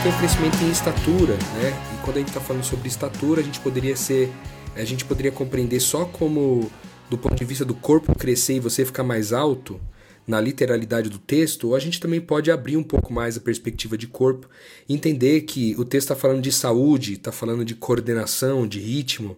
Gente 0.01 0.03
tem 0.03 0.13
um 0.13 0.19
crescimento 0.19 0.57
em 0.63 0.71
estatura, 0.71 1.35
né? 1.35 1.95
E 1.95 2.05
quando 2.05 2.17
a 2.17 2.21
gente 2.21 2.29
está 2.29 2.41
falando 2.41 2.65
sobre 2.65 2.89
estatura, 2.89 3.41
a 3.41 3.45
gente 3.45 3.61
poderia 3.61 3.95
ser, 3.95 4.31
a 4.75 4.85
gente 4.85 5.05
poderia 5.05 5.31
compreender 5.31 5.79
só 5.81 6.07
como 6.07 6.71
do 7.11 7.19
ponto 7.19 7.35
de 7.35 7.45
vista 7.45 7.65
do 7.65 7.75
corpo 7.75 8.17
crescer 8.17 8.55
e 8.55 8.61
você 8.61 8.85
ficar 8.85 9.03
mais 9.03 9.33
alto, 9.33 9.81
na 10.27 10.41
literalidade 10.41 11.11
do 11.11 11.19
texto, 11.19 11.69
ou 11.69 11.75
a 11.75 11.79
gente 11.79 12.01
também 12.01 12.21
pode 12.21 12.51
abrir 12.51 12.77
um 12.77 12.83
pouco 12.83 13.13
mais 13.13 13.37
a 13.37 13.41
perspectiva 13.41 13.99
de 13.99 14.07
corpo, 14.07 14.49
entender 14.89 15.43
que 15.43 15.75
o 15.77 15.85
texto 15.85 16.13
está 16.13 16.17
falando 16.17 16.41
de 16.41 16.53
saúde, 16.53 17.15
está 17.15 17.33
falando 17.33 17.65
de 17.65 17.75
coordenação, 17.75 18.67
de 18.67 18.79
ritmo, 18.79 19.37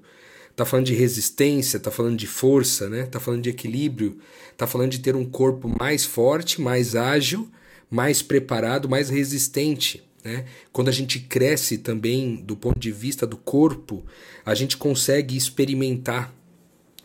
está 0.51 0.65
falando 0.65 0.87
de 0.87 0.95
resistência, 0.95 1.79
está 1.79 1.91
falando 1.91 2.17
de 2.17 2.27
força, 2.27 2.89
né? 2.89 3.05
Está 3.05 3.19
falando 3.19 3.43
de 3.43 3.51
equilíbrio, 3.51 4.19
está 4.53 4.67
falando 4.67 4.91
de 4.91 5.01
ter 5.01 5.17
um 5.17 5.25
corpo 5.25 5.69
mais 5.81 6.05
forte, 6.05 6.61
mais 6.61 6.95
ágil, 6.95 7.49
mais 7.91 8.23
preparado, 8.23 8.89
mais 8.89 9.09
resistente. 9.09 10.05
Né? 10.25 10.45
Quando 10.73 10.89
a 10.89 10.93
gente 10.93 11.19
cresce 11.19 11.79
também 11.79 12.37
do 12.37 12.57
ponto 12.57 12.79
de 12.79 12.93
vista 12.93 13.27
do 13.27 13.37
corpo, 13.37 14.05
a 14.45 14.55
gente 14.55 14.77
consegue 14.77 15.37
experimentar 15.37 16.33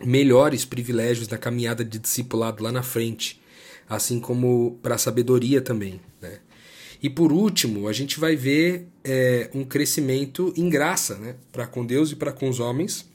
melhores 0.03 0.63
privilégios 0.63 1.27
na 1.27 1.37
caminhada 1.37 1.83
de 1.83 1.97
discipulado 1.97 2.63
lá 2.63 2.71
na 2.71 2.83
frente, 2.83 3.41
assim 3.89 4.19
como 4.19 4.77
para 4.81 4.95
a 4.95 4.99
sabedoria 4.99 5.61
também. 5.61 5.99
Né? 6.21 6.39
E 7.01 7.09
por 7.09 7.31
último, 7.31 7.87
a 7.87 7.93
gente 7.93 8.19
vai 8.19 8.35
ver 8.35 8.87
é, 9.03 9.49
um 9.53 9.63
crescimento 9.63 10.53
em 10.55 10.69
graça 10.69 11.15
né? 11.17 11.35
para 11.51 11.65
com 11.65 11.85
Deus 11.85 12.11
e 12.11 12.15
para 12.15 12.31
com 12.31 12.47
os 12.47 12.59
homens. 12.59 13.09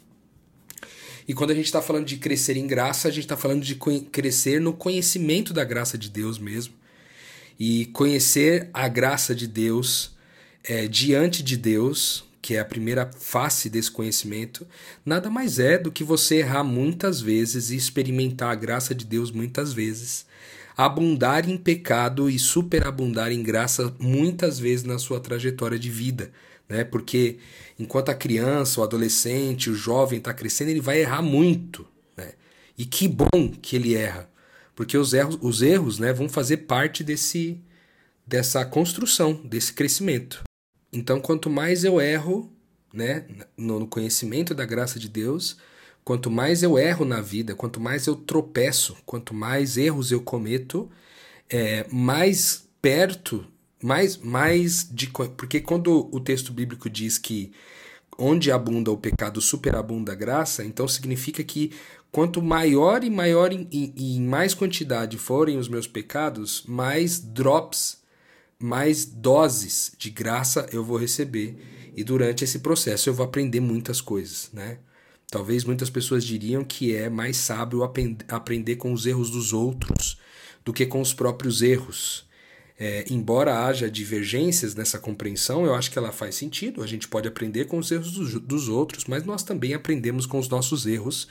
E 1.28 1.32
quando 1.32 1.52
a 1.52 1.54
gente 1.54 1.66
está 1.66 1.80
falando 1.80 2.06
de 2.06 2.16
crescer 2.16 2.56
em 2.56 2.66
graça, 2.66 3.06
a 3.06 3.11
gente 3.12 3.25
está 3.25 3.37
falando 3.37 3.62
de 3.62 3.76
crescer 4.11 4.61
no 4.61 4.73
conhecimento 4.73 5.52
da 5.52 5.62
graça 5.62 5.97
de 5.97 6.11
Deus 6.11 6.37
mesmo 6.37 6.82
e 7.59 7.87
conhecer 7.87 8.68
a 8.73 8.88
graça 8.88 9.35
de 9.35 9.47
Deus 9.47 10.12
é, 10.64 10.87
diante 10.87 11.42
de 11.42 11.56
Deus, 11.56 12.25
que 12.40 12.56
é 12.56 12.61
a 12.61 12.64
primeira 12.64 13.11
face 13.18 13.71
desse 13.71 13.90
conhecimento, 13.90 14.66
nada 15.06 15.30
mais 15.30 15.59
é 15.59 15.78
do 15.78 15.92
que 15.92 16.02
você 16.02 16.37
errar 16.37 16.64
muitas 16.64 17.21
vezes 17.21 17.71
e 17.71 17.76
experimentar 17.76 18.50
a 18.50 18.56
graça 18.56 18.94
de 18.94 19.04
Deus 19.04 19.30
muitas 19.30 19.73
vezes, 19.73 20.26
abundar 20.76 21.49
em 21.49 21.56
pecado 21.56 22.28
e 22.28 22.38
superabundar 22.38 23.30
em 23.30 23.42
graça 23.42 23.94
muitas 23.99 24.59
vezes 24.59 24.85
na 24.85 24.99
sua 24.99 25.21
trajetória 25.21 25.78
de 25.78 25.90
vida. 25.90 26.32
Né? 26.68 26.82
Porque 26.85 27.38
enquanto 27.78 28.09
a 28.09 28.14
criança, 28.14 28.80
o 28.80 28.85
adolescente, 28.85 29.71
o 29.71 29.75
jovem 29.75 30.18
está 30.18 30.32
crescendo, 30.32 30.71
ele 30.71 30.80
vai 30.80 31.00
errar 31.00 31.23
muito. 31.23 31.87
Né? 32.16 32.32
E 32.76 32.85
que 32.85 33.06
bom 33.06 33.52
que 33.61 33.76
ele 33.76 33.94
erra, 33.94 34.28
porque 34.75 34.97
os 34.97 35.12
erros, 35.12 35.38
os 35.41 35.62
erros 35.62 35.99
né, 35.99 36.12
vão 36.12 36.29
fazer 36.29 36.59
parte 36.59 37.05
desse, 37.05 37.61
dessa 38.26 38.64
construção, 38.64 39.35
desse 39.45 39.73
crescimento. 39.73 40.43
Então, 40.93 41.21
quanto 41.21 41.49
mais 41.49 41.85
eu 41.85 42.00
erro 42.00 42.52
né, 42.93 43.25
no 43.57 43.87
conhecimento 43.87 44.55
da 44.55 44.64
graça 44.64 44.99
de 44.99 45.09
Deus, 45.09 45.57
quanto 46.05 46.31
mais 46.31 46.62
eu 46.62 46.79
erro 46.79 47.05
na 47.05 47.21
vida, 47.21 47.55
quanto 47.55 47.81
mais 47.81 48.07
eu 48.07 48.14
tropeço, 48.14 48.97
quanto 49.07 49.33
mais 49.33 49.76
erros 49.76 50.11
eu 50.12 50.21
cometo, 50.21 50.91
é, 51.49 51.87
mais 51.91 52.69
perto, 52.81 53.47
mais, 53.83 54.17
mais 54.17 54.88
de. 54.91 55.09
Porque 55.37 55.61
quando 55.61 56.09
o 56.12 56.21
texto 56.21 56.52
bíblico 56.52 56.88
diz 56.91 57.19
que 57.19 57.52
onde 58.19 58.52
abunda 58.52 58.91
o 58.91 58.97
pecado, 58.97 59.41
superabunda 59.41 60.12
a 60.12 60.17
graça, 60.17 60.64
então 60.64 60.87
significa 60.87 61.43
que 61.43 61.73
Quanto 62.12 62.42
maior 62.42 63.02
e 63.02 63.09
maior 63.09 63.50
e, 63.54 63.95
em 63.97 64.21
mais 64.21 64.52
quantidade 64.52 65.16
forem 65.16 65.57
os 65.57 65.66
meus 65.66 65.87
pecados, 65.87 66.62
mais 66.69 67.19
drops, 67.19 68.02
mais 68.59 69.07
doses 69.07 69.92
de 69.97 70.11
graça 70.11 70.69
eu 70.71 70.85
vou 70.85 70.99
receber. 70.99 71.57
E 71.97 72.04
durante 72.04 72.45
esse 72.45 72.59
processo 72.59 73.09
eu 73.09 73.14
vou 73.14 73.25
aprender 73.25 73.61
muitas 73.61 74.02
coisas, 74.02 74.50
né? 74.52 74.78
Talvez 75.31 75.64
muitas 75.64 75.88
pessoas 75.88 76.23
diriam 76.23 76.62
que 76.62 76.95
é 76.95 77.09
mais 77.09 77.38
sábio 77.38 77.83
aprender 78.28 78.76
com 78.76 78.92
os 78.92 79.07
erros 79.07 79.31
dos 79.31 79.54
outros 79.54 80.19
do 80.62 80.71
que 80.71 80.85
com 80.85 81.00
os 81.00 81.14
próprios 81.14 81.62
erros. 81.62 82.26
É, 82.78 83.07
embora 83.09 83.64
haja 83.64 83.90
divergências 83.90 84.75
nessa 84.75 84.99
compreensão, 84.99 85.64
eu 85.64 85.75
acho 85.75 85.90
que 85.90 85.99
ela 85.99 86.12
faz 86.12 86.35
sentido. 86.35 86.83
A 86.83 86.87
gente 86.87 87.09
pode 87.09 87.26
aprender 87.26 87.64
com 87.64 87.78
os 87.78 87.90
erros 87.90 88.12
dos 88.12 88.69
outros, 88.69 89.07
mas 89.07 89.25
nós 89.25 89.42
também 89.42 89.73
aprendemos 89.73 90.26
com 90.26 90.38
os 90.38 90.49
nossos 90.50 90.85
erros 90.85 91.26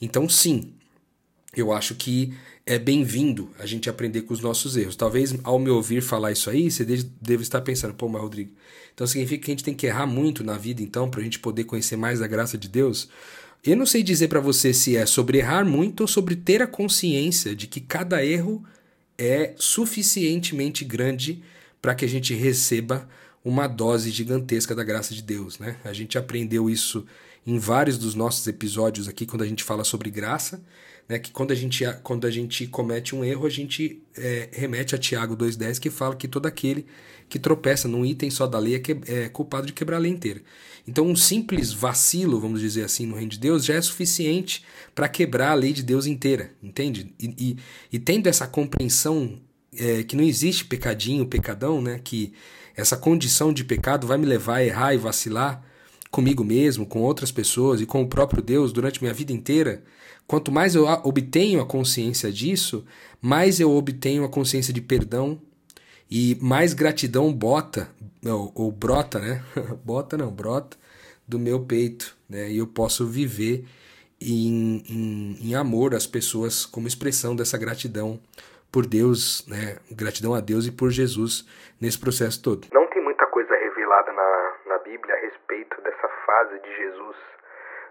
então, 0.00 0.28
sim, 0.28 0.72
eu 1.56 1.72
acho 1.72 1.94
que 1.94 2.34
é 2.64 2.78
bem-vindo 2.78 3.50
a 3.58 3.66
gente 3.66 3.90
aprender 3.90 4.22
com 4.22 4.32
os 4.32 4.40
nossos 4.40 4.76
erros. 4.76 4.94
Talvez 4.94 5.34
ao 5.42 5.58
me 5.58 5.70
ouvir 5.70 6.00
falar 6.00 6.32
isso 6.32 6.48
aí, 6.48 6.70
você 6.70 6.84
deve 6.84 7.42
estar 7.42 7.60
pensando, 7.60 7.94
pô, 7.94 8.08
mas 8.08 8.22
Rodrigo, 8.22 8.52
então 8.94 9.06
significa 9.06 9.44
que 9.44 9.50
a 9.50 9.54
gente 9.54 9.64
tem 9.64 9.74
que 9.74 9.86
errar 9.86 10.06
muito 10.06 10.44
na 10.44 10.56
vida, 10.56 10.82
então, 10.82 11.10
para 11.10 11.20
a 11.20 11.24
gente 11.24 11.38
poder 11.38 11.64
conhecer 11.64 11.96
mais 11.96 12.22
a 12.22 12.26
graça 12.26 12.56
de 12.56 12.68
Deus? 12.68 13.08
Eu 13.64 13.76
não 13.76 13.84
sei 13.84 14.02
dizer 14.02 14.28
para 14.28 14.40
você 14.40 14.72
se 14.72 14.96
é 14.96 15.04
sobre 15.04 15.38
errar 15.38 15.64
muito 15.64 16.02
ou 16.02 16.08
sobre 16.08 16.36
ter 16.36 16.62
a 16.62 16.66
consciência 16.66 17.54
de 17.54 17.66
que 17.66 17.80
cada 17.80 18.24
erro 18.24 18.64
é 19.18 19.54
suficientemente 19.58 20.84
grande 20.84 21.42
para 21.82 21.94
que 21.94 22.04
a 22.04 22.08
gente 22.08 22.32
receba 22.34 23.08
uma 23.44 23.66
dose 23.66 24.10
gigantesca 24.10 24.74
da 24.74 24.84
graça 24.84 25.14
de 25.14 25.22
Deus, 25.22 25.58
né? 25.58 25.76
A 25.84 25.92
gente 25.92 26.16
aprendeu 26.16 26.70
isso 26.70 27.06
em 27.46 27.58
vários 27.58 27.98
dos 27.98 28.14
nossos 28.14 28.46
episódios 28.46 29.08
aqui, 29.08 29.26
quando 29.26 29.42
a 29.42 29.46
gente 29.46 29.64
fala 29.64 29.84
sobre 29.84 30.10
graça, 30.10 30.62
né, 31.08 31.18
que 31.18 31.32
quando 31.32 31.50
a 31.50 31.54
gente, 31.54 31.84
quando 32.02 32.26
a 32.26 32.30
gente 32.30 32.66
comete 32.66 33.16
um 33.16 33.24
erro, 33.24 33.46
a 33.46 33.50
gente 33.50 34.02
é, 34.16 34.48
remete 34.52 34.94
a 34.94 34.98
Tiago 34.98 35.36
2,10, 35.36 35.80
que 35.80 35.90
fala 35.90 36.14
que 36.14 36.28
todo 36.28 36.46
aquele 36.46 36.86
que 37.28 37.38
tropeça 37.38 37.86
num 37.86 38.04
item 38.04 38.28
só 38.28 38.46
da 38.46 38.58
lei 38.58 38.74
é, 38.74 38.78
que, 38.78 38.96
é 39.06 39.28
culpado 39.28 39.66
de 39.66 39.72
quebrar 39.72 39.96
a 39.96 40.00
lei 40.00 40.10
inteira. 40.10 40.42
Então, 40.86 41.06
um 41.06 41.14
simples 41.14 41.72
vacilo, 41.72 42.40
vamos 42.40 42.60
dizer 42.60 42.84
assim, 42.84 43.06
no 43.06 43.14
reino 43.14 43.30
de 43.30 43.38
Deus, 43.38 43.64
já 43.64 43.74
é 43.74 43.80
suficiente 43.80 44.64
para 44.94 45.08
quebrar 45.08 45.52
a 45.52 45.54
lei 45.54 45.72
de 45.72 45.82
Deus 45.82 46.06
inteira, 46.06 46.52
entende? 46.62 47.14
E, 47.18 47.34
e, 47.38 47.56
e 47.92 47.98
tendo 47.98 48.26
essa 48.26 48.46
compreensão 48.46 49.38
é, 49.76 50.02
que 50.02 50.16
não 50.16 50.24
existe 50.24 50.64
pecadinho, 50.64 51.26
pecadão, 51.26 51.80
né, 51.80 52.00
que 52.02 52.32
essa 52.76 52.96
condição 52.96 53.52
de 53.52 53.64
pecado 53.64 54.06
vai 54.06 54.18
me 54.18 54.26
levar 54.26 54.56
a 54.56 54.64
errar 54.64 54.94
e 54.94 54.98
vacilar, 54.98 55.64
comigo 56.10 56.44
mesmo, 56.44 56.86
com 56.86 57.00
outras 57.02 57.30
pessoas 57.30 57.80
e 57.80 57.86
com 57.86 58.02
o 58.02 58.08
próprio 58.08 58.42
Deus 58.42 58.72
durante 58.72 59.00
minha 59.00 59.14
vida 59.14 59.32
inteira, 59.32 59.82
quanto 60.26 60.50
mais 60.50 60.74
eu 60.74 60.84
obtenho 61.04 61.60
a 61.60 61.66
consciência 61.66 62.32
disso, 62.32 62.84
mais 63.20 63.60
eu 63.60 63.70
obtenho 63.70 64.24
a 64.24 64.28
consciência 64.28 64.72
de 64.72 64.80
perdão 64.80 65.40
e 66.10 66.36
mais 66.40 66.74
gratidão 66.74 67.32
bota, 67.32 67.88
ou, 68.24 68.52
ou 68.54 68.72
brota, 68.72 69.20
né? 69.20 69.44
bota 69.84 70.16
não, 70.16 70.30
brota 70.30 70.76
do 71.26 71.38
meu 71.38 71.60
peito, 71.60 72.16
né? 72.28 72.50
E 72.50 72.58
eu 72.58 72.66
posso 72.66 73.06
viver 73.06 73.64
em, 74.20 74.82
em, 74.88 75.38
em 75.40 75.54
amor 75.54 75.94
às 75.94 76.06
pessoas 76.06 76.66
como 76.66 76.88
expressão 76.88 77.36
dessa 77.36 77.56
gratidão 77.56 78.18
por 78.72 78.86
Deus, 78.86 79.46
né? 79.46 79.78
Gratidão 79.90 80.34
a 80.34 80.40
Deus 80.40 80.66
e 80.66 80.72
por 80.72 80.90
Jesus 80.90 81.46
nesse 81.80 81.98
processo 81.98 82.42
todo. 82.42 82.66
Não 82.72 82.88
tem 82.88 83.02
muita 83.02 83.26
coisa 83.26 83.54
revelada 83.54 84.12
na, 84.12 84.74
na 84.74 84.78
Bíblia 84.90 85.14
a 85.14 85.18
respeito 85.18 85.80
dessa 85.82 86.08
fase 86.08 86.58
de 86.58 86.76
Jesus 86.78 87.16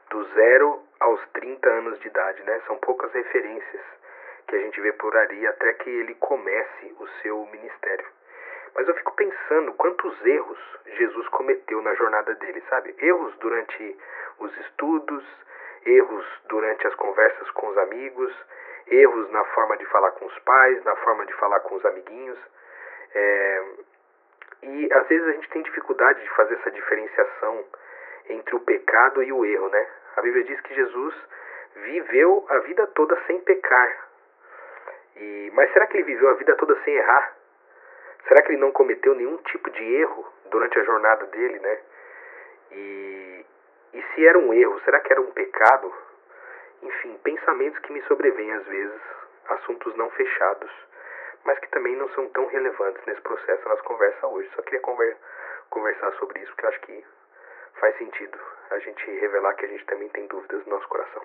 do 0.10 0.22
zero 0.34 0.84
aos 1.00 1.22
30 1.30 1.70
anos 1.70 1.98
de 2.02 2.08
idade, 2.10 2.44
né? 2.44 2.62
São 2.68 2.76
poucas 2.80 3.10
referências 3.14 3.82
que 4.46 4.56
a 4.58 4.60
gente 4.60 4.82
vê 4.82 4.92
por 4.92 5.16
ali 5.16 5.48
até 5.48 5.74
que 5.76 5.90
ele 5.90 6.14
comece 6.16 6.94
o 7.00 7.08
seu 7.22 7.46
ministério. 7.46 8.06
Mas 8.76 8.86
eu 8.86 8.96
fico 8.96 9.16
pensando 9.16 9.72
quantos 9.76 10.26
erros 10.26 10.60
Jesus 10.98 11.26
cometeu 11.30 11.82
na 11.82 11.94
jornada 11.96 12.36
dele, 12.36 12.62
sabe? 12.70 12.94
Erros 13.00 13.34
durante 13.38 13.98
os 14.40 14.58
estudos, 14.58 15.24
erros 15.86 16.26
durante 16.50 16.86
as 16.86 16.96
conversas 16.96 17.50
com 17.52 17.68
os 17.68 17.78
amigos, 17.78 18.36
erros 18.88 19.32
na 19.32 19.46
forma 19.46 19.78
de 19.78 19.86
falar 19.86 20.12
com 20.12 20.26
os 20.26 20.40
pais, 20.40 20.84
na 20.84 20.98
forma 20.98 21.26
de 21.26 21.34
falar 21.36 21.62
com 21.62 21.76
os 21.76 21.86
amiguinhos. 21.86 22.38
É... 23.16 23.64
E 24.62 24.94
às 24.94 25.08
vezes 25.08 25.28
a 25.28 25.32
gente 25.32 25.50
tem 25.50 25.62
dificuldade 25.62 26.22
de 26.22 26.30
fazer 26.32 26.56
essa 26.56 26.72
diferenciação 26.72 27.66
entre 28.30 28.56
o 28.56 28.60
pecado 28.60 29.24
e 29.24 29.32
o 29.32 29.46
erro, 29.46 29.70
né? 29.70 29.88
A 30.18 30.22
Bíblia 30.22 30.44
diz 30.44 30.60
que 30.62 30.76
Jesus 30.76 31.16
viveu 31.76 32.46
a 32.50 32.60
vida 32.60 32.86
toda 32.88 33.18
sem 33.26 33.40
pecar. 33.42 34.08
E, 35.16 35.52
mas 35.54 35.72
será 35.72 35.88
que 35.88 35.98
ele 35.98 36.04
viveu 36.04 36.30
a 36.30 36.34
vida 36.34 36.56
toda 36.56 36.76
sem 36.84 36.94
errar? 36.94 37.36
Será 38.28 38.42
que 38.42 38.52
ele 38.52 38.62
não 38.62 38.72
cometeu 38.72 39.16
nenhum 39.16 39.38
tipo 39.38 39.70
de 39.72 39.84
erro 39.96 40.28
durante 40.52 40.78
a 40.78 40.84
jornada 40.84 41.26
dele, 41.28 41.60
né? 41.60 41.80
E, 42.72 43.46
e 43.94 44.04
se 44.14 44.28
era 44.28 44.38
um 44.38 44.54
erro, 44.54 44.80
será 44.82 45.00
que 45.00 45.12
era 45.12 45.22
um 45.22 45.32
pecado? 45.32 45.94
Enfim, 46.82 47.18
pensamentos 47.24 47.80
que 47.80 47.92
me 47.92 48.02
sobrevêm 48.04 48.52
às 48.54 48.66
vezes, 48.66 49.02
assuntos 49.50 49.96
não 49.96 50.10
fechados, 50.12 50.72
mas 51.46 51.60
que 51.60 51.68
também 51.72 51.96
não 51.96 52.10
são 52.14 52.28
tão 52.30 52.48
relevantes 52.48 53.02
nesse 53.06 53.22
processo, 53.22 53.68
nas 53.68 53.82
conversas 53.82 54.24
hoje. 54.24 54.50
Só 54.56 54.62
queria 54.62 54.82
conver 54.82 55.18
conversar 55.70 56.12
sobre 56.20 56.40
isso, 56.40 56.52
porque 56.52 56.66
eu 56.66 56.70
acho 56.70 56.82
que 56.82 57.04
faz 57.80 57.98
sentido 57.98 58.38
a 58.72 58.80
gente 58.80 59.06
revelar 59.20 59.54
que 59.54 59.66
a 59.66 59.70
gente 59.70 59.86
também 59.86 60.10
tem 60.10 60.28
dúvidas 60.28 60.66
no 60.66 60.74
nosso 60.74 60.88
coração. 60.88 61.24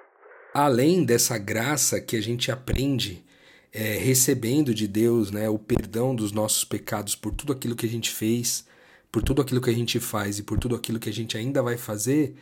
Além 0.54 1.04
dessa 1.04 1.36
graça 1.38 2.00
que 2.00 2.16
a 2.16 2.22
gente 2.22 2.50
aprende 2.50 3.24
é, 3.72 3.80
recebendo 3.98 4.72
de 4.72 4.86
Deus 4.86 5.32
né, 5.32 5.48
o 5.48 5.58
perdão 5.58 6.14
dos 6.14 6.30
nossos 6.30 6.64
pecados 6.64 7.16
por 7.16 7.34
tudo 7.34 7.52
aquilo 7.52 7.74
que 7.74 7.84
a 7.84 7.88
gente 7.88 8.14
fez, 8.14 8.68
por 9.10 9.22
tudo 9.22 9.42
aquilo 9.42 9.60
que 9.60 9.70
a 9.70 9.74
gente 9.74 9.98
faz 9.98 10.38
e 10.38 10.44
por 10.44 10.58
tudo 10.58 10.76
aquilo 10.76 11.00
que 11.00 11.08
a 11.08 11.12
gente 11.12 11.36
ainda 11.36 11.60
vai 11.60 11.76
fazer, 11.76 12.36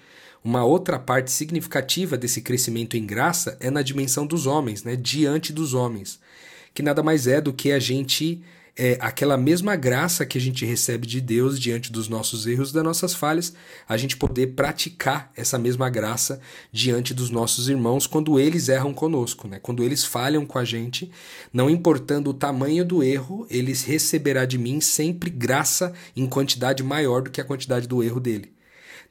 uma 0.45 0.65
outra 0.65 0.99
parte 0.99 1.31
significativa 1.31 2.17
desse 2.19 2.43
crescimento 2.43 2.97
em 2.97 3.07
graça 3.07 3.57
é 3.61 3.71
na 3.71 3.81
dimensão 3.81 4.27
dos 4.27 4.47
homens, 4.47 4.85
né, 4.85 4.95
diante 4.95 5.53
dos 5.53 5.73
homens, 5.73 6.21
que 6.75 6.83
nada 6.83 7.03
mais 7.03 7.27
é 7.27 7.41
do 7.41 7.53
que 7.53 7.73
a 7.73 7.79
gente 7.79 8.43
é, 8.77 8.97
aquela 9.01 9.37
mesma 9.37 9.77
graça 9.77 10.25
que 10.25 10.39
a 10.39 10.41
gente 10.41 10.65
recebe 10.65 11.07
de 11.07 11.21
Deus 11.21 11.61
diante 11.61 11.93
dos 11.93 12.09
nossos 12.09 12.47
erros, 12.47 12.73
das 12.73 12.83
nossas 12.83 13.15
falhas, 13.15 13.53
a 13.87 13.97
gente 13.97 14.17
poder 14.17 14.49
praticar 14.49 15.31
essa 15.37 15.59
mesma 15.59 15.91
graça 15.91 16.41
diante 16.73 17.13
dos 17.13 17.29
nossos 17.29 17.69
irmãos 17.69 18.07
quando 18.07 18.41
eles 18.41 18.69
erram 18.69 18.95
conosco, 18.95 19.47
né? 19.47 19.59
quando 19.61 19.85
eles 19.85 20.05
falham 20.05 20.47
com 20.47 20.59
a 20.59 20.65
gente, 20.65 21.11
não 21.53 21.69
importando 21.69 22.31
o 22.31 22.35
tamanho 22.35 22.85
do 22.85 23.03
erro, 23.03 23.47
eles 23.51 23.85
receberá 23.85 24.47
de 24.47 24.57
mim 24.57 24.81
sempre 24.81 25.29
graça 25.29 25.93
em 26.17 26.27
quantidade 26.27 26.83
maior 26.83 27.23
do 27.23 27.31
que 27.31 27.41
a 27.41 27.45
quantidade 27.45 27.87
do 27.87 28.03
erro 28.03 28.21
dele. 28.21 28.53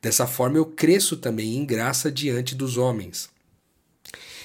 Dessa 0.01 0.25
forma 0.25 0.57
eu 0.57 0.65
cresço 0.65 1.17
também 1.17 1.55
em 1.55 1.65
graça 1.65 2.11
diante 2.11 2.55
dos 2.55 2.77
homens. 2.77 3.29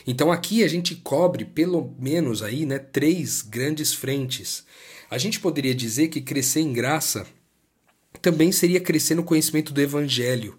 Então 0.06 0.30
aqui 0.30 0.62
a 0.62 0.68
gente 0.68 0.94
cobre 0.96 1.44
pelo 1.44 1.94
menos 1.98 2.42
aí, 2.42 2.64
né, 2.64 2.78
três 2.78 3.42
grandes 3.42 3.92
frentes 3.92 4.64
a 5.10 5.18
gente 5.18 5.40
poderia 5.40 5.74
dizer 5.74 6.08
que 6.08 6.20
crescer 6.20 6.60
em 6.60 6.72
graça 6.72 7.26
também 8.20 8.50
seria 8.50 8.80
crescer 8.80 9.14
no 9.14 9.22
conhecimento 9.22 9.72
do 9.72 9.80
Evangelho. 9.80 10.58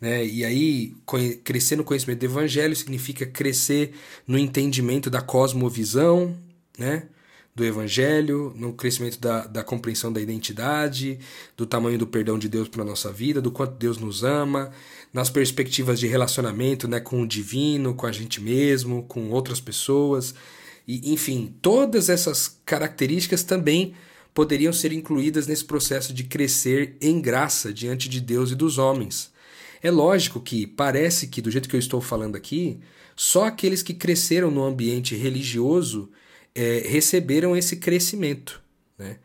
Né? 0.00 0.24
E 0.24 0.44
aí, 0.44 0.94
crescer 1.44 1.76
no 1.76 1.84
conhecimento 1.84 2.20
do 2.20 2.26
Evangelho 2.26 2.74
significa 2.74 3.26
crescer 3.26 3.94
no 4.26 4.38
entendimento 4.38 5.10
da 5.10 5.20
cosmovisão, 5.20 6.36
né? 6.76 7.04
Do 7.58 7.64
Evangelho, 7.64 8.52
no 8.54 8.72
crescimento 8.72 9.20
da, 9.20 9.44
da 9.46 9.64
compreensão 9.64 10.12
da 10.12 10.20
identidade, 10.20 11.18
do 11.56 11.66
tamanho 11.66 11.98
do 11.98 12.06
perdão 12.06 12.38
de 12.38 12.48
Deus 12.48 12.68
para 12.68 12.84
nossa 12.84 13.12
vida, 13.12 13.42
do 13.42 13.50
quanto 13.50 13.76
Deus 13.76 13.98
nos 13.98 14.22
ama, 14.22 14.70
nas 15.12 15.28
perspectivas 15.28 15.98
de 15.98 16.06
relacionamento 16.06 16.86
né, 16.86 17.00
com 17.00 17.20
o 17.20 17.26
divino, 17.26 17.94
com 17.94 18.06
a 18.06 18.12
gente 18.12 18.40
mesmo, 18.40 19.02
com 19.02 19.30
outras 19.30 19.60
pessoas. 19.60 20.36
E, 20.86 21.12
enfim, 21.12 21.52
todas 21.60 22.08
essas 22.08 22.60
características 22.64 23.42
também 23.42 23.92
poderiam 24.32 24.72
ser 24.72 24.92
incluídas 24.92 25.48
nesse 25.48 25.64
processo 25.64 26.14
de 26.14 26.22
crescer 26.22 26.96
em 27.00 27.20
graça 27.20 27.72
diante 27.72 28.08
de 28.08 28.20
Deus 28.20 28.52
e 28.52 28.54
dos 28.54 28.78
homens. 28.78 29.32
É 29.82 29.90
lógico 29.90 30.40
que 30.40 30.64
parece 30.64 31.26
que, 31.26 31.42
do 31.42 31.50
jeito 31.50 31.68
que 31.68 31.74
eu 31.74 31.80
estou 31.80 32.00
falando 32.00 32.36
aqui, 32.36 32.78
só 33.16 33.46
aqueles 33.46 33.82
que 33.82 33.94
cresceram 33.94 34.48
no 34.48 34.64
ambiente 34.64 35.16
religioso 35.16 36.08
é, 36.58 36.82
receberam 36.88 37.56
esse 37.56 37.76
crescimento. 37.76 38.60
Né? 38.98 39.18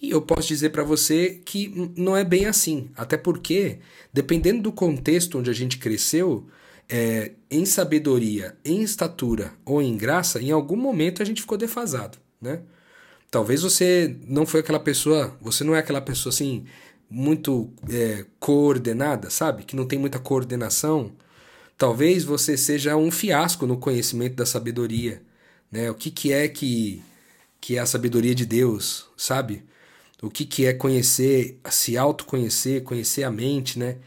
E 0.00 0.10
eu 0.10 0.22
posso 0.22 0.48
dizer 0.48 0.70
para 0.70 0.82
você 0.82 1.40
que 1.44 1.92
não 1.94 2.16
é 2.16 2.24
bem 2.24 2.46
assim, 2.46 2.90
até 2.96 3.18
porque, 3.18 3.78
dependendo 4.10 4.62
do 4.62 4.72
contexto 4.72 5.38
onde 5.38 5.50
a 5.50 5.52
gente 5.52 5.76
cresceu, 5.76 6.46
é, 6.88 7.32
em 7.50 7.66
sabedoria, 7.66 8.56
em 8.64 8.80
estatura 8.80 9.52
ou 9.66 9.82
em 9.82 9.98
graça, 9.98 10.40
em 10.40 10.50
algum 10.50 10.76
momento 10.76 11.22
a 11.22 11.26
gente 11.26 11.42
ficou 11.42 11.58
defasado, 11.58 12.16
né? 12.40 12.62
Talvez 13.30 13.60
você 13.60 14.16
não 14.26 14.46
foi 14.46 14.60
aquela 14.60 14.80
pessoa, 14.80 15.36
você 15.42 15.62
não 15.62 15.76
é 15.76 15.80
aquela 15.80 16.00
pessoa 16.00 16.32
assim 16.32 16.64
muito 17.10 17.70
é, 17.90 18.24
coordenada, 18.40 19.28
sabe? 19.28 19.64
Que 19.64 19.76
não 19.76 19.86
tem 19.86 19.98
muita 19.98 20.18
coordenação. 20.18 21.12
Talvez 21.76 22.24
você 22.24 22.56
seja 22.56 22.96
um 22.96 23.10
fiasco 23.10 23.66
no 23.66 23.76
conhecimento 23.76 24.36
da 24.36 24.46
sabedoria, 24.46 25.22
né? 25.70 25.90
O 25.90 25.94
que, 25.94 26.10
que 26.10 26.32
é 26.32 26.48
que, 26.48 27.02
que 27.60 27.76
é 27.76 27.80
a 27.80 27.86
sabedoria 27.86 28.34
de 28.34 28.46
Deus, 28.46 29.06
sabe? 29.16 29.64
O 30.22 30.30
que, 30.30 30.44
que 30.44 30.66
é 30.66 30.72
conhecer, 30.72 31.58
se 31.70 31.96
autoconhecer, 31.96 32.82
conhecer 32.82 33.24
a 33.24 33.30
mente, 33.30 33.78
né? 33.78 33.98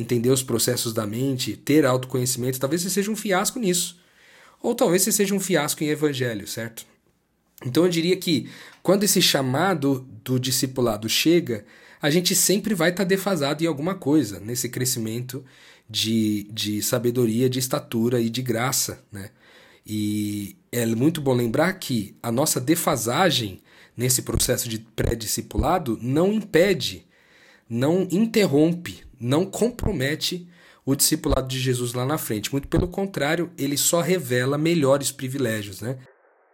entender 0.00 0.30
os 0.30 0.42
processos 0.42 0.92
da 0.92 1.06
mente, 1.06 1.56
ter 1.56 1.86
autoconhecimento, 1.86 2.60
talvez 2.60 2.82
você 2.82 2.90
seja 2.90 3.10
um 3.10 3.16
fiasco 3.16 3.58
nisso. 3.58 3.98
Ou 4.62 4.74
talvez 4.74 5.02
você 5.02 5.10
seja 5.10 5.34
um 5.34 5.40
fiasco 5.40 5.82
em 5.82 5.88
evangelho, 5.88 6.46
certo? 6.46 6.84
Então 7.64 7.84
eu 7.84 7.88
diria 7.88 8.16
que 8.16 8.50
quando 8.82 9.04
esse 9.04 9.22
chamado 9.22 10.06
do 10.22 10.38
discipulado 10.38 11.08
chega, 11.08 11.64
a 12.00 12.10
gente 12.10 12.34
sempre 12.34 12.74
vai 12.74 12.90
estar 12.90 13.04
tá 13.04 13.08
defasado 13.08 13.64
em 13.64 13.66
alguma 13.66 13.94
coisa, 13.94 14.38
nesse 14.38 14.68
crescimento 14.68 15.42
de, 15.88 16.46
de 16.52 16.82
sabedoria, 16.82 17.48
de 17.48 17.58
estatura 17.58 18.20
e 18.20 18.28
de 18.28 18.42
graça. 18.42 19.02
Né? 19.10 19.30
E 19.86 20.56
é 20.72 20.84
muito 20.86 21.20
bom 21.20 21.32
lembrar 21.32 21.72
que 21.74 22.18
a 22.22 22.32
nossa 22.32 22.60
defasagem 22.60 23.62
nesse 23.96 24.22
processo 24.22 24.68
de 24.68 24.78
pré-discipulado 24.78 25.98
não 26.02 26.32
impede, 26.32 27.06
não 27.68 28.02
interrompe 28.10 29.06
não 29.20 29.48
compromete 29.48 30.46
o 30.86 30.94
discipulado 30.94 31.48
de 31.48 31.58
Jesus 31.58 31.94
lá 31.94 32.04
na 32.04 32.18
frente. 32.18 32.52
Muito 32.52 32.68
pelo 32.68 32.86
contrário, 32.86 33.50
ele 33.58 33.76
só 33.76 34.00
revela 34.00 34.56
melhores 34.56 35.10
privilégios, 35.10 35.82
né? 35.82 35.98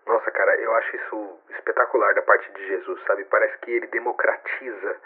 Nossa, 0.07 0.31
cara, 0.31 0.55
eu 0.57 0.73
acho 0.77 0.97
isso 0.97 1.39
espetacular 1.59 2.15
da 2.15 2.23
parte 2.23 2.51
de 2.55 2.67
Jesus, 2.67 3.01
sabe? 3.07 3.25
Parece 3.25 3.59
que 3.61 3.71
ele 3.71 3.87
democratiza 3.89 4.97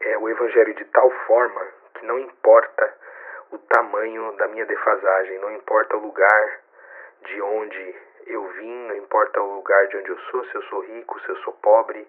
é, 0.00 0.18
o 0.18 0.28
evangelho 0.28 0.74
de 0.76 0.84
tal 0.92 1.10
forma 1.26 1.60
que 1.98 2.06
não 2.06 2.18
importa 2.20 2.94
o 3.50 3.58
tamanho 3.58 4.36
da 4.36 4.46
minha 4.48 4.64
defasagem, 4.66 5.40
não 5.40 5.52
importa 5.56 5.96
o 5.96 6.00
lugar 6.00 6.60
de 7.22 7.42
onde 7.42 7.96
eu 8.26 8.46
vim, 8.48 8.86
não 8.88 8.96
importa 8.96 9.40
o 9.42 9.54
lugar 9.56 9.86
de 9.88 9.96
onde 9.96 10.10
eu 10.10 10.18
sou, 10.30 10.44
se 10.44 10.54
eu 10.54 10.62
sou 10.62 10.80
rico, 10.80 11.20
se 11.20 11.28
eu 11.28 11.36
sou 11.38 11.52
pobre, 11.54 12.06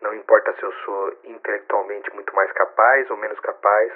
não 0.00 0.14
importa 0.14 0.52
se 0.54 0.62
eu 0.62 0.72
sou 0.84 1.14
intelectualmente 1.24 2.12
muito 2.14 2.34
mais 2.34 2.50
capaz 2.52 3.10
ou 3.10 3.16
menos 3.16 3.38
capaz, 3.40 3.92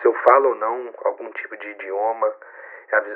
se 0.00 0.06
eu 0.06 0.14
falo 0.28 0.50
ou 0.50 0.54
não 0.54 0.94
algum 1.04 1.30
tipo 1.32 1.56
de 1.56 1.68
idioma, 1.70 2.34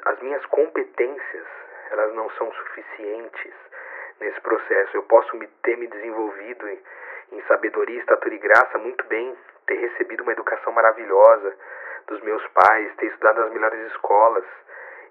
as 0.06 0.20
minhas 0.20 0.44
competências, 0.46 1.46
elas 1.90 2.14
não 2.14 2.28
são 2.30 2.50
suficientes 2.52 3.52
nesse 4.20 4.40
processo. 4.40 4.96
Eu 4.96 5.02
posso 5.04 5.36
me 5.36 5.46
ter 5.62 5.76
me 5.76 5.86
desenvolvido 5.86 6.68
em, 6.68 6.78
em 7.32 7.42
sabedoria, 7.42 8.00
estatura 8.00 8.34
e 8.34 8.38
graça 8.38 8.78
muito 8.78 9.04
bem, 9.06 9.36
ter 9.66 9.76
recebido 9.76 10.22
uma 10.22 10.32
educação 10.32 10.72
maravilhosa 10.72 11.54
dos 12.06 12.20
meus 12.22 12.46
pais, 12.48 12.94
ter 12.96 13.06
estudado 13.06 13.40
nas 13.40 13.52
melhores 13.52 13.86
escolas. 13.92 14.44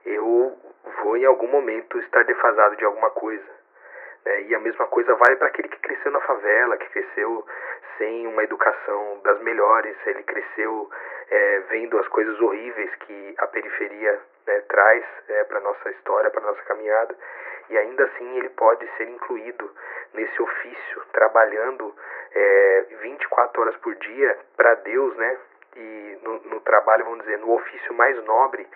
Eu 0.05 0.57
vou 1.03 1.17
em 1.17 1.25
algum 1.25 1.47
momento 1.47 1.99
estar 1.99 2.23
defasado 2.23 2.75
de 2.75 2.85
alguma 2.85 3.09
coisa. 3.11 3.59
É, 4.25 4.41
e 4.43 4.55
a 4.55 4.59
mesma 4.59 4.85
coisa 4.87 5.15
vale 5.15 5.37
para 5.37 5.47
aquele 5.47 5.69
que 5.69 5.79
cresceu 5.79 6.11
na 6.11 6.19
favela, 6.21 6.77
que 6.77 6.89
cresceu 6.89 7.45
sem 7.97 8.27
uma 8.27 8.43
educação 8.43 9.19
das 9.23 9.41
melhores, 9.41 9.95
ele 10.05 10.23
cresceu 10.23 10.89
é, 11.29 11.59
vendo 11.69 11.97
as 11.99 12.07
coisas 12.07 12.39
horríveis 12.39 12.93
que 12.95 13.35
a 13.37 13.47
periferia 13.47 14.19
né, 14.47 14.61
traz 14.67 15.05
é, 15.27 15.43
para 15.45 15.59
nossa 15.59 15.89
história, 15.91 16.29
para 16.31 16.41
nossa 16.41 16.61
caminhada, 16.63 17.15
e 17.69 17.77
ainda 17.77 18.03
assim 18.05 18.37
ele 18.37 18.49
pode 18.49 18.87
ser 18.97 19.07
incluído 19.07 19.69
nesse 20.13 20.41
ofício, 20.41 21.03
trabalhando 21.11 21.93
é, 22.33 22.85
24 23.01 23.61
horas 23.61 23.75
por 23.77 23.93
dia 23.95 24.37
para 24.57 24.73
Deus, 24.75 25.15
né? 25.17 25.37
E 25.75 26.19
no, 26.23 26.39
no 26.55 26.61
trabalho, 26.61 27.05
vamos 27.05 27.21
dizer, 27.21 27.37
no 27.37 27.53
ofício 27.53 27.93
mais 27.93 28.21
nobre 28.23 28.67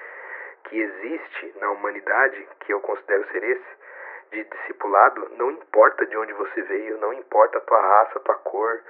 que 0.66 0.80
existe 0.80 1.54
na 1.60 1.72
humanidade, 1.72 2.48
que 2.62 2.74
eu 2.74 2.80
considero 2.82 3.26
ser 3.32 3.44
esse, 3.44 3.84
de 4.32 4.44
discipulado, 4.46 5.30
não 5.38 5.52
importa 5.52 6.06
de 6.06 6.18
onde 6.18 6.34
você 6.34 6.62
veio, 6.64 6.98
não 6.98 7.14
importa 7.14 7.58
a 7.58 7.62
tua 7.62 7.80
raça, 7.80 8.18
a 8.18 8.22
tua 8.22 8.36
cor, 8.36 8.82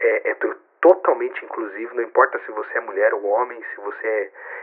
é, 0.00 0.30
é 0.30 0.36
totalmente 0.80 1.44
inclusivo, 1.44 1.94
não 1.94 2.02
importa 2.02 2.38
se 2.40 2.50
você 2.50 2.78
é 2.78 2.80
mulher 2.80 3.14
ou 3.14 3.24
homem, 3.24 3.62
se 3.74 3.80
você 3.80 4.06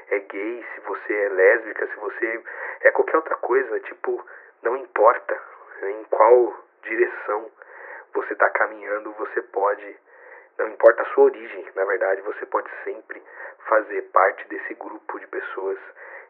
é, 0.09 0.15
é 0.15 0.19
gay, 0.19 0.65
se 0.73 0.81
você 0.81 1.13
é 1.13 1.29
lésbica, 1.29 1.87
se 1.87 1.95
você 1.95 2.43
é 2.81 2.91
qualquer 2.91 3.17
outra 3.17 3.35
coisa, 3.37 3.79
tipo, 3.81 4.25
não 4.61 4.75
importa 4.75 5.39
em 5.83 6.03
qual 6.05 6.53
direção 6.83 7.49
você 8.13 8.33
está 8.33 8.49
caminhando, 8.49 9.11
você 9.13 9.41
pode 9.41 9.97
não 10.57 10.69
importa 10.69 11.01
a 11.01 11.05
sua 11.07 11.25
origem, 11.25 11.67
na 11.75 11.83
verdade, 11.83 12.21
você 12.21 12.45
pode 12.45 12.69
sempre 12.83 13.21
fazer 13.67 14.01
parte 14.13 14.47
desse 14.47 14.73
grupo 14.75 15.19
de 15.19 15.27
pessoas 15.27 15.77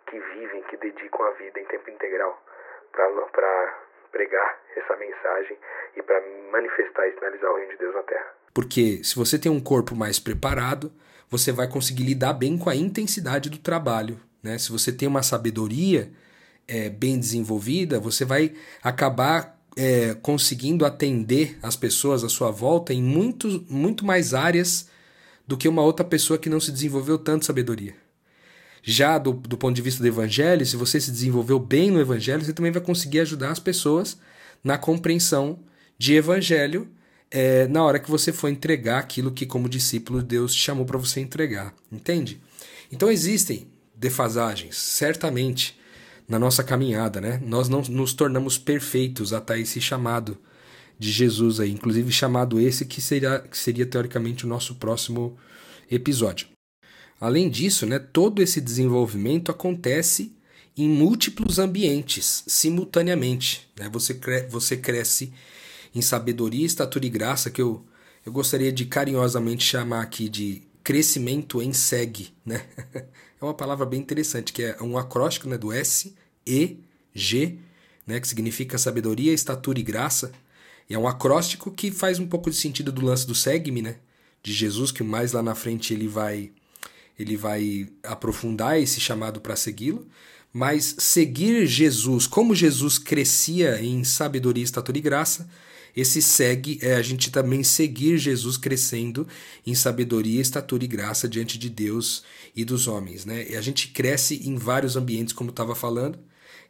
que 0.10 0.20
vivem, 0.20 0.64
que 0.64 0.78
dedicam 0.78 1.26
a 1.26 1.32
vida 1.32 1.60
em 1.60 1.66
tempo 1.66 1.90
integral 1.90 2.42
para 2.92 3.80
pregar 4.12 4.60
essa 4.76 4.96
mensagem 4.96 5.58
e 5.96 6.02
para 6.02 6.22
manifestar 6.52 7.08
e 7.08 7.14
sinalizar 7.14 7.52
o 7.52 7.58
reino 7.58 7.72
de 7.72 7.78
Deus 7.78 7.96
na 7.96 8.04
terra. 8.04 8.34
Porque 8.54 9.04
se 9.04 9.16
você 9.16 9.38
tem 9.38 9.52
um 9.52 9.60
corpo 9.60 9.96
mais 9.96 10.20
preparado, 10.20 10.92
você 11.30 11.52
vai 11.52 11.68
conseguir 11.68 12.04
lidar 12.04 12.34
bem 12.34 12.58
com 12.58 12.70
a 12.70 12.76
intensidade 12.76 13.50
do 13.50 13.58
trabalho. 13.58 14.18
Né? 14.42 14.58
Se 14.58 14.72
você 14.72 14.92
tem 14.92 15.08
uma 15.08 15.24
sabedoria 15.24 16.10
é, 16.68 16.90
bem 16.90 17.20
desenvolvida, 17.20 18.00
você 18.00 18.24
vai 18.24 18.56
acabar 18.82 19.60
é, 19.76 20.16
conseguindo 20.22 20.86
atender 20.86 21.58
as 21.62 21.76
pessoas 21.76 22.24
à 22.24 22.30
sua 22.30 22.52
volta 22.52 22.94
em 22.94 23.04
muito, 23.04 23.66
muito 23.70 24.06
mais 24.06 24.34
áreas 24.34 24.90
do 25.46 25.58
que 25.58 25.68
uma 25.68 25.82
outra 25.82 26.06
pessoa 26.06 26.40
que 26.40 26.50
não 26.50 26.60
se 26.60 26.72
desenvolveu 26.72 27.18
tanto 27.18 27.46
sabedoria. 27.46 28.05
Já 28.88 29.18
do, 29.18 29.34
do 29.34 29.58
ponto 29.58 29.76
de 29.76 29.82
vista 29.82 30.00
do 30.00 30.08
evangelho, 30.08 30.64
se 30.64 30.76
você 30.76 31.02
se 31.02 31.10
desenvolveu 31.10 31.58
bem 31.58 31.90
no 31.90 32.00
evangelho, 32.00 32.46
você 32.46 32.54
também 32.54 32.72
vai 32.72 32.84
conseguir 32.84 33.22
ajudar 33.22 33.50
as 33.50 33.58
pessoas 33.58 34.16
na 34.64 34.78
compreensão 34.78 35.58
de 35.98 36.14
evangelho 36.14 36.88
é, 37.32 37.68
na 37.68 37.84
hora 37.84 37.98
que 37.98 38.12
você 38.12 38.32
for 38.32 38.48
entregar 38.48 39.00
aquilo 39.00 39.32
que, 39.32 39.44
como 39.44 39.68
discípulo, 39.68 40.22
Deus 40.22 40.54
te 40.54 40.60
chamou 40.60 40.86
para 40.86 41.00
você 41.00 41.20
entregar. 41.20 41.74
Entende? 41.92 42.40
Então 42.92 43.10
existem 43.10 43.68
defasagens, 43.96 44.78
certamente 44.78 45.76
na 46.30 46.38
nossa 46.38 46.64
caminhada, 46.64 47.20
né? 47.20 47.42
Nós 47.44 47.68
não 47.68 47.82
nos 47.82 48.14
tornamos 48.14 48.56
perfeitos 48.56 49.34
até 49.34 49.60
esse 49.60 49.82
chamado 49.82 50.38
de 51.00 51.12
Jesus 51.12 51.60
aí, 51.60 51.72
inclusive 51.72 52.12
chamado 52.12 52.60
esse 52.60 52.86
que 52.86 53.02
seria, 53.02 53.40
que 53.40 53.58
seria 53.58 53.86
teoricamente 53.86 54.46
o 54.46 54.48
nosso 54.48 54.76
próximo 54.76 55.36
episódio. 55.90 56.55
Além 57.20 57.50
disso, 57.50 57.86
né, 57.86 58.00
todo 58.00 58.42
esse 58.42 58.60
desenvolvimento 58.60 59.52
acontece 59.52 60.34
em 60.78 60.90
múltiplos 60.90 61.58
ambientes, 61.58 62.44
simultaneamente. 62.48 63.68
Né? 63.80 63.90
Você, 63.92 64.14
cre 64.14 64.48
você 64.48 64.76
cresce 64.76 65.34
em 65.94 66.02
sabedoria, 66.02 66.66
estatura 66.66 67.06
e 67.06 67.10
graça, 67.10 67.50
que 67.50 67.62
eu, 67.62 67.86
eu 68.26 68.32
gostaria 68.32 68.72
de 68.72 68.86
carinhosamente 68.86 69.64
chamar 69.64 70.02
aqui 70.02 70.28
de 70.28 70.64
crescimento 70.84 71.62
em 71.62 71.74
SEG. 71.74 72.34
Né? 72.46 72.62
É 73.42 73.44
uma 73.44 73.54
palavra 73.54 73.86
bem 73.86 74.00
interessante, 74.00 74.54
que 74.54 74.64
é 74.64 74.82
um 74.82 74.98
acróstico 74.98 75.50
né, 75.50 75.58
do 75.58 75.72
S, 75.74 76.16
E, 76.48 76.80
G, 77.14 77.60
né, 78.08 78.18
que 78.18 78.28
significa 78.30 78.78
sabedoria, 78.78 79.34
estatura 79.34 79.78
e 79.78 79.84
graça. 79.84 80.32
E 80.90 80.94
é 80.94 80.98
um 80.98 81.06
acróstico 81.06 81.70
que 81.70 81.92
faz 81.92 82.18
um 82.18 82.28
pouco 82.28 82.50
de 82.50 82.56
sentido 82.56 82.94
do 82.94 83.06
lance 83.06 83.28
do 83.28 83.36
segue-me, 83.36 83.82
né? 83.82 83.98
De 84.42 84.54
Jesus, 84.54 84.90
que 84.90 85.04
mais 85.04 85.34
lá 85.34 85.44
na 85.44 85.54
frente 85.54 85.94
ele 85.94 86.08
vai 86.08 86.54
ele 87.18 87.38
vai 87.38 87.88
aprofundar 88.04 88.80
esse 88.80 89.00
chamado 89.00 89.40
para 89.40 89.56
segui-lo. 89.56 90.08
Mas 90.52 90.96
seguir 91.00 91.66
Jesus, 91.66 92.28
como 92.28 92.56
Jesus 92.56 92.98
crescia 92.98 93.82
em 93.82 94.04
sabedoria, 94.06 94.64
estatura 94.64 94.98
e 94.98 95.02
graça, 95.02 95.50
esse 95.96 96.22
segue 96.22 96.78
é 96.82 96.96
a 96.96 97.02
gente 97.02 97.32
também 97.32 97.64
seguir 97.64 98.18
Jesus 98.18 98.58
crescendo 98.58 99.26
em 99.66 99.74
sabedoria, 99.74 100.42
estatura 100.42 100.84
e 100.84 100.88
graça 100.88 101.28
diante 101.28 101.58
de 101.58 101.70
Deus 101.70 102.24
e 102.56 102.66
dos 102.66 102.88
homens. 102.88 103.26
Né? 103.26 103.48
E 103.50 103.56
a 103.56 103.62
gente 103.62 103.90
cresce 103.90 104.42
em 104.46 104.58
vários 104.58 104.98
ambientes, 104.98 105.34
como 105.34 105.52
estava 105.52 105.74
falando. 105.74 106.20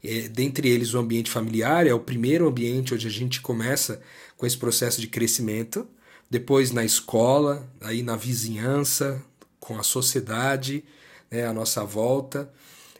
É, 0.04 0.28
dentre 0.28 0.70
eles, 0.70 0.94
o 0.94 1.00
ambiente 1.00 1.32
familiar 1.32 1.88
é 1.88 1.94
o 1.94 2.00
primeiro 2.00 2.48
ambiente 2.48 2.94
onde 2.94 3.08
a 3.08 3.12
gente 3.12 3.42
começa 3.42 4.00
com 4.38 4.46
esse 4.46 4.58
processo 4.58 5.02
de 5.02 5.08
crescimento. 5.08 5.88
Depois 6.30 6.72
na 6.72 6.86
escola, 6.86 7.68
aí 7.82 8.04
na 8.04 8.16
vizinhança, 8.16 9.24
com 9.66 9.78
a 9.78 9.84
sociedade, 9.84 10.84
né, 11.30 11.46
à 11.46 11.54
nossa 11.54 11.84
volta 11.84 12.50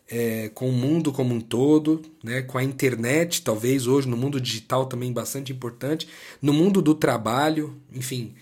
é, 0.08 0.50
com 0.54 0.70
o 0.70 0.72
mundo 0.72 1.12
como 1.12 1.34
um 1.34 1.42
todo, 1.42 2.02
né, 2.24 2.42
com 2.42 2.58
a 2.58 2.64
internet, 2.64 3.42
talvez 3.42 3.88
hoje 3.88 4.08
no 4.08 4.18
mundo 4.18 4.40
digital 4.40 4.86
também 4.86 5.12
bastante 5.12 5.52
importante, 5.52 6.08
no 6.42 6.54
mundo 6.54 6.82
do 6.82 6.94
trabalho, 6.94 7.76
enfim. 7.92 8.36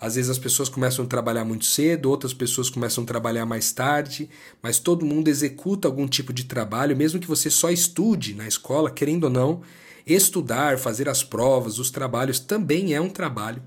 Às 0.00 0.14
vezes 0.14 0.30
as 0.30 0.38
pessoas 0.38 0.68
começam 0.68 1.04
a 1.04 1.08
trabalhar 1.08 1.44
muito 1.44 1.64
cedo, 1.64 2.08
outras 2.08 2.32
pessoas 2.32 2.70
começam 2.70 3.02
a 3.02 3.06
trabalhar 3.06 3.44
mais 3.44 3.72
tarde, 3.72 4.30
mas 4.62 4.78
todo 4.78 5.04
mundo 5.04 5.26
executa 5.26 5.88
algum 5.88 6.06
tipo 6.06 6.32
de 6.32 6.44
trabalho, 6.44 6.96
mesmo 6.96 7.18
que 7.18 7.26
você 7.26 7.50
só 7.50 7.68
estude 7.68 8.32
na 8.34 8.46
escola, 8.46 8.92
querendo 8.92 9.24
ou 9.24 9.30
não, 9.30 9.62
estudar, 10.06 10.78
fazer 10.78 11.08
as 11.08 11.24
provas, 11.24 11.80
os 11.80 11.90
trabalhos 11.90 12.38
também 12.38 12.94
é 12.94 13.00
um 13.00 13.10
trabalho. 13.10 13.60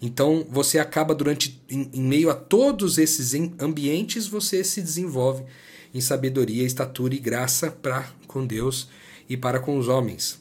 Então 0.00 0.46
você 0.48 0.78
acaba 0.78 1.14
durante, 1.14 1.60
em, 1.68 1.90
em 1.92 2.02
meio 2.02 2.30
a 2.30 2.34
todos 2.34 2.96
esses 2.96 3.34
ambientes, 3.60 4.26
você 4.26 4.64
se 4.64 4.80
desenvolve 4.80 5.44
em 5.92 6.00
sabedoria, 6.00 6.64
estatura 6.64 7.14
e 7.14 7.18
graça 7.18 7.70
para 7.70 8.08
com 8.26 8.46
Deus 8.46 8.88
e 9.28 9.36
para 9.36 9.60
com 9.60 9.76
os 9.76 9.88
homens. 9.88 10.40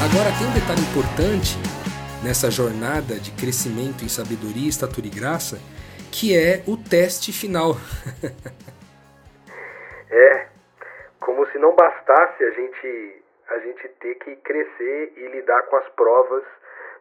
Agora 0.00 0.32
tem 0.38 0.46
um 0.46 0.52
detalhe 0.52 0.80
importante 0.80 1.81
nessa 2.22 2.50
jornada 2.50 3.18
de 3.18 3.32
crescimento 3.32 4.04
em 4.04 4.08
sabedoria, 4.08 4.68
estatura 4.70 5.06
e 5.06 5.10
graça, 5.10 5.58
que 6.14 6.36
é 6.38 6.62
o 6.70 6.76
teste 6.78 7.32
final. 7.32 7.74
é, 10.08 10.46
como 11.18 11.44
se 11.50 11.58
não 11.58 11.74
bastasse 11.74 12.44
a 12.44 12.50
gente 12.50 13.22
a 13.48 13.58
gente 13.58 13.86
ter 14.00 14.14
que 14.14 14.36
crescer 14.36 15.12
e 15.16 15.26
lidar 15.28 15.62
com 15.64 15.76
as 15.76 15.86
provas 15.90 16.42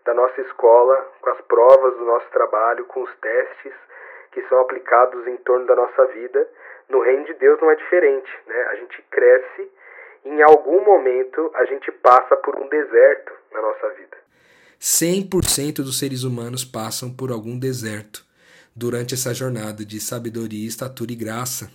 da 0.04 0.14
nossa 0.14 0.42
escola, 0.42 0.98
com 1.22 1.30
as 1.30 1.40
provas 1.42 1.96
do 1.98 2.04
nosso 2.04 2.28
trabalho, 2.32 2.84
com 2.86 3.04
os 3.04 3.16
testes 3.20 3.74
que 4.32 4.42
são 4.50 4.60
aplicados 4.60 5.26
em 5.28 5.38
torno 5.38 5.66
da 5.66 5.76
nossa 5.76 6.06
vida. 6.08 6.50
No 6.90 7.00
reino 7.00 7.24
de 7.26 7.34
Deus 7.36 7.62
não 7.62 7.72
é 7.72 7.76
diferente, 7.76 8.32
né? 8.48 8.64
A 8.72 8.76
gente 8.76 9.02
cresce 9.04 9.72
e 10.26 10.30
em 10.30 10.42
algum 10.42 10.84
momento 10.84 11.52
a 11.54 11.64
gente 11.66 11.92
passa 11.92 12.36
por 12.38 12.58
um 12.58 12.68
deserto 12.68 13.34
na 13.54 13.62
nossa 13.62 13.90
vida. 13.90 14.21
100% 14.82 15.76
dos 15.76 16.00
seres 16.00 16.24
humanos 16.24 16.66
passam 16.66 17.12
por 17.12 17.32
algum 17.32 17.58
deserto 17.60 18.26
durante 18.76 19.14
essa 19.14 19.32
jornada 19.32 19.86
de 19.86 20.00
sabedoria, 20.00 20.68
estatura 20.68 21.12
e 21.12 21.16
graça. 21.16 21.72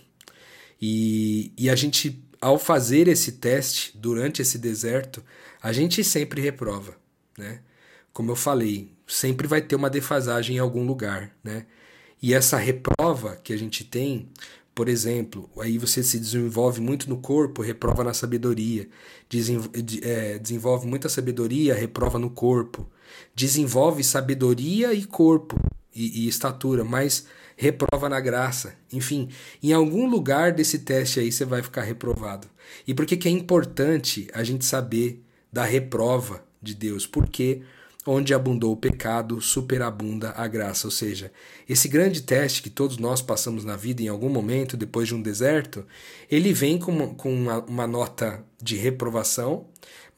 E, 0.81 1.53
e 1.57 1.69
a 1.69 1.75
gente 1.75 2.21
ao 2.41 2.59
fazer 2.59 3.07
esse 3.07 3.33
teste 3.33 3.97
durante 3.97 4.41
esse 4.41 4.57
deserto, 4.57 5.23
a 5.61 5.71
gente 5.71 6.03
sempre 6.03 6.41
reprova, 6.41 6.95
né? 7.37 7.61
Como 8.13 8.31
eu 8.31 8.35
falei, 8.35 8.91
sempre 9.07 9.47
vai 9.47 9.61
ter 9.61 9.75
uma 9.75 9.89
defasagem 9.89 10.57
em 10.57 10.59
algum 10.59 10.85
lugar, 10.85 11.35
né? 11.43 11.65
E 12.21 12.33
essa 12.33 12.57
reprova 12.57 13.35
que 13.43 13.53
a 13.53 13.57
gente 13.57 13.83
tem, 13.83 14.29
por 14.73 14.89
exemplo, 14.89 15.49
aí 15.59 15.77
você 15.77 16.03
se 16.03 16.19
desenvolve 16.19 16.81
muito 16.81 17.09
no 17.09 17.17
corpo, 17.17 17.61
reprova 17.61 18.03
na 18.03 18.13
sabedoria, 18.13 18.87
desenvolve, 19.29 20.01
é, 20.03 20.37
desenvolve 20.39 20.87
muita 20.87 21.09
sabedoria, 21.09 21.75
reprova 21.75 22.19
no 22.19 22.29
corpo, 22.29 22.89
desenvolve 23.33 24.03
sabedoria 24.03 24.93
e 24.93 25.03
corpo 25.03 25.59
e, 25.93 26.25
e 26.25 26.27
estatura, 26.27 26.83
mas 26.83 27.25
reprova 27.55 28.07
na 28.07 28.19
graça. 28.19 28.75
Enfim, 28.93 29.29
em 29.61 29.73
algum 29.73 30.07
lugar 30.07 30.51
desse 30.51 30.79
teste 30.79 31.19
aí 31.19 31.31
você 31.31 31.43
vai 31.43 31.63
ficar 31.63 31.81
reprovado. 31.81 32.47
E 32.87 32.93
por 32.93 33.05
que, 33.05 33.17
que 33.17 33.27
é 33.27 33.31
importante 33.31 34.27
a 34.33 34.43
gente 34.43 34.63
saber 34.63 35.23
da 35.51 35.63
reprova 35.65 36.43
de 36.61 36.75
Deus? 36.75 37.07
Porque 37.07 37.63
onde 38.07 38.33
abundou 38.33 38.71
o 38.71 38.77
pecado, 38.77 39.41
superabunda 39.41 40.31
a 40.35 40.47
graça. 40.47 40.87
Ou 40.87 40.91
seja, 40.91 41.31
esse 41.67 41.89
grande 41.89 42.21
teste 42.21 42.63
que 42.63 42.69
todos 42.69 42.97
nós 42.97 43.21
passamos 43.21 43.65
na 43.65 43.75
vida 43.75 44.01
em 44.01 44.07
algum 44.07 44.29
momento, 44.29 44.77
depois 44.77 45.09
de 45.09 45.15
um 45.15 45.21
deserto, 45.21 45.85
ele 46.31 46.53
vem 46.53 46.79
com 46.79 46.91
uma, 46.91 47.07
com 47.07 47.33
uma, 47.33 47.59
uma 47.65 47.85
nota 47.85 48.43
de 48.61 48.77
reprovação, 48.77 49.67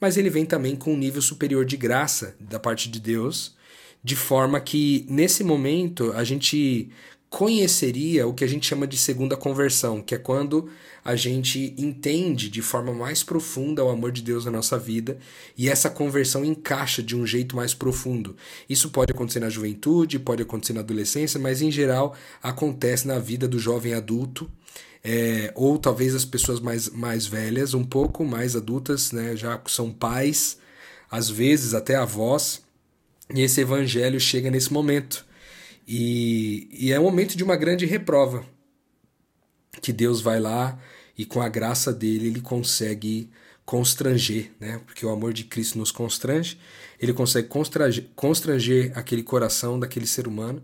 mas 0.00 0.16
ele 0.16 0.30
vem 0.30 0.46
também 0.46 0.74
com 0.74 0.94
um 0.94 0.98
nível 0.98 1.20
superior 1.20 1.64
de 1.64 1.76
graça 1.76 2.34
da 2.40 2.58
parte 2.58 2.88
de 2.88 2.98
Deus, 2.98 3.54
de 4.02 4.16
forma 4.16 4.58
que 4.60 5.04
nesse 5.08 5.44
momento 5.44 6.12
a 6.12 6.24
gente 6.24 6.90
conheceria 7.30 8.26
o 8.26 8.34
que 8.34 8.42
a 8.42 8.46
gente 8.46 8.66
chama 8.66 8.88
de 8.88 8.96
segunda 8.96 9.36
conversão, 9.36 10.02
que 10.02 10.16
é 10.16 10.18
quando 10.18 10.68
a 11.04 11.14
gente 11.14 11.72
entende 11.78 12.50
de 12.50 12.60
forma 12.60 12.92
mais 12.92 13.22
profunda 13.22 13.84
o 13.84 13.88
amor 13.88 14.10
de 14.10 14.20
Deus 14.20 14.44
na 14.44 14.50
nossa 14.50 14.76
vida 14.76 15.16
e 15.56 15.68
essa 15.68 15.88
conversão 15.88 16.44
encaixa 16.44 17.00
de 17.00 17.16
um 17.16 17.24
jeito 17.24 17.54
mais 17.54 17.72
profundo. 17.72 18.36
Isso 18.68 18.90
pode 18.90 19.12
acontecer 19.12 19.38
na 19.38 19.48
juventude, 19.48 20.18
pode 20.18 20.42
acontecer 20.42 20.72
na 20.72 20.80
adolescência, 20.80 21.38
mas 21.38 21.62
em 21.62 21.70
geral 21.70 22.16
acontece 22.42 23.06
na 23.06 23.20
vida 23.20 23.46
do 23.46 23.60
jovem 23.60 23.94
adulto. 23.94 24.50
É, 25.02 25.52
ou 25.54 25.78
talvez 25.78 26.14
as 26.14 26.24
pessoas 26.24 26.60
mais, 26.60 26.88
mais 26.90 27.26
velhas, 27.26 27.74
um 27.74 27.84
pouco 27.84 28.24
mais 28.24 28.54
adultas, 28.54 29.12
né, 29.12 29.34
já 29.36 29.60
são 29.66 29.90
pais, 29.92 30.58
às 31.10 31.30
vezes 31.30 31.72
até 31.74 31.96
avós, 31.96 32.62
e 33.34 33.40
esse 33.40 33.60
evangelho 33.60 34.20
chega 34.20 34.50
nesse 34.50 34.72
momento 34.72 35.24
E, 35.92 36.68
e 36.70 36.92
é 36.92 37.00
um 37.00 37.02
momento 37.02 37.36
de 37.36 37.42
uma 37.42 37.56
grande 37.56 37.84
reprova. 37.84 38.44
Que 39.82 39.92
Deus 39.92 40.20
vai 40.20 40.38
lá 40.38 40.78
e 41.18 41.24
com 41.24 41.42
a 41.42 41.48
graça 41.48 41.92
dele 41.92 42.28
ele 42.28 42.40
consegue 42.40 43.28
constranger, 43.64 44.52
né? 44.60 44.80
Porque 44.86 45.04
o 45.04 45.10
amor 45.10 45.32
de 45.32 45.44
Cristo 45.44 45.78
nos 45.78 45.90
constrange, 45.90 46.58
ele 47.00 47.12
consegue 47.12 47.48
constranger, 47.48 48.06
constranger 48.14 48.92
aquele 48.94 49.22
coração 49.22 49.80
daquele 49.80 50.06
ser 50.06 50.28
humano, 50.28 50.62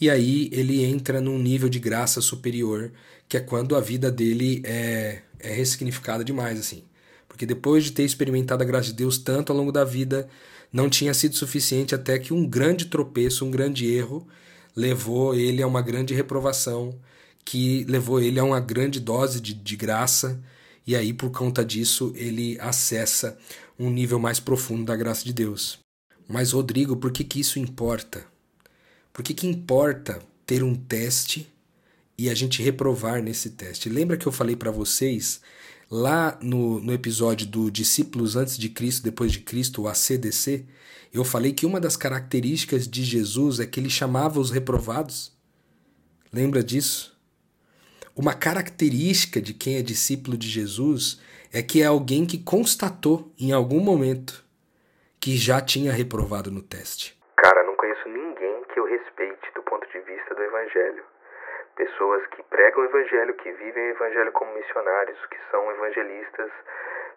e 0.00 0.08
aí 0.10 0.48
ele 0.52 0.82
entra 0.84 1.20
num 1.20 1.38
nível 1.38 1.68
de 1.68 1.78
graça 1.78 2.20
superior, 2.20 2.90
que 3.28 3.36
é 3.36 3.40
quando 3.40 3.76
a 3.76 3.80
vida 3.80 4.10
dele 4.10 4.62
é, 4.64 5.22
é 5.38 5.52
ressignificada 5.52 6.24
demais, 6.24 6.58
assim. 6.58 6.84
Porque 7.28 7.46
depois 7.46 7.84
de 7.84 7.92
ter 7.92 8.04
experimentado 8.04 8.62
a 8.62 8.66
graça 8.66 8.86
de 8.86 8.94
Deus 8.94 9.18
tanto 9.18 9.52
ao 9.52 9.58
longo 9.58 9.72
da 9.72 9.84
vida, 9.84 10.28
não 10.72 10.88
tinha 10.88 11.14
sido 11.14 11.36
suficiente 11.36 11.94
até 11.94 12.18
que 12.18 12.32
um 12.32 12.46
grande 12.46 12.86
tropeço, 12.86 13.44
um 13.44 13.50
grande 13.50 13.86
erro, 13.86 14.26
levou 14.74 15.34
ele 15.34 15.62
a 15.62 15.66
uma 15.66 15.82
grande 15.82 16.14
reprovação, 16.14 16.98
que 17.44 17.84
levou 17.84 18.20
ele 18.20 18.40
a 18.40 18.44
uma 18.44 18.60
grande 18.60 18.98
dose 18.98 19.40
de, 19.40 19.54
de 19.54 19.76
graça 19.76 20.40
e 20.86 20.96
aí 20.96 21.12
por 21.12 21.30
conta 21.30 21.64
disso 21.64 22.12
ele 22.16 22.58
acessa 22.60 23.38
um 23.78 23.90
nível 23.90 24.18
mais 24.18 24.40
profundo 24.40 24.84
da 24.84 24.96
graça 24.96 25.24
de 25.24 25.32
Deus. 25.32 25.78
Mas 26.28 26.52
Rodrigo, 26.52 26.96
por 26.96 27.12
que 27.12 27.22
que 27.22 27.40
isso 27.40 27.58
importa? 27.58 28.24
Por 29.12 29.22
que 29.22 29.34
que 29.34 29.46
importa 29.46 30.20
ter 30.46 30.62
um 30.62 30.74
teste 30.74 31.46
e 32.16 32.28
a 32.28 32.34
gente 32.34 32.62
reprovar 32.62 33.22
nesse 33.22 33.50
teste? 33.50 33.88
Lembra 33.88 34.16
que 34.16 34.26
eu 34.26 34.32
falei 34.32 34.56
para 34.56 34.70
vocês 34.70 35.40
lá 35.90 36.38
no, 36.40 36.80
no 36.80 36.92
episódio 36.92 37.46
do 37.46 37.70
Discípulos 37.70 38.36
antes 38.36 38.58
de 38.58 38.68
Cristo, 38.68 39.02
depois 39.02 39.32
de 39.32 39.40
Cristo, 39.40 39.82
o 39.82 39.88
ACDC, 39.88 40.66
eu 41.12 41.24
falei 41.24 41.52
que 41.52 41.64
uma 41.64 41.80
das 41.80 41.96
características 41.96 42.88
de 42.88 43.04
Jesus 43.04 43.60
é 43.60 43.66
que 43.66 43.78
ele 43.78 43.88
chamava 43.88 44.40
os 44.40 44.50
reprovados. 44.50 45.32
Lembra 46.32 46.62
disso? 46.64 47.16
Uma 48.16 48.34
característica 48.34 49.40
de 49.40 49.54
quem 49.54 49.76
é 49.76 49.82
discípulo 49.82 50.36
de 50.36 50.48
Jesus 50.48 51.20
é 51.52 51.62
que 51.62 51.82
é 51.82 51.86
alguém 51.86 52.26
que 52.26 52.38
constatou 52.38 53.32
em 53.38 53.52
algum 53.52 53.78
momento 53.78 54.44
que 55.20 55.36
já 55.36 55.60
tinha 55.60 55.92
reprovado 55.92 56.50
no 56.50 56.60
teste. 56.60 57.16
Cara, 57.36 57.62
não 57.64 57.76
conheço 57.76 58.08
ninguém 58.08 58.64
que 58.72 58.80
eu 58.80 58.84
respeite 58.84 59.54
do 59.54 59.62
ponto 59.62 59.86
de 59.86 60.00
vista 60.00 60.34
do 60.34 60.42
evangelho. 60.42 61.13
Pessoas 61.76 62.26
que 62.28 62.42
pregam 62.44 62.82
o 62.82 62.86
evangelho, 62.86 63.34
que 63.34 63.50
vivem 63.50 63.88
o 63.88 63.90
evangelho 63.90 64.32
como 64.32 64.54
missionários, 64.54 65.26
que 65.26 65.38
são 65.50 65.70
evangelistas, 65.72 66.50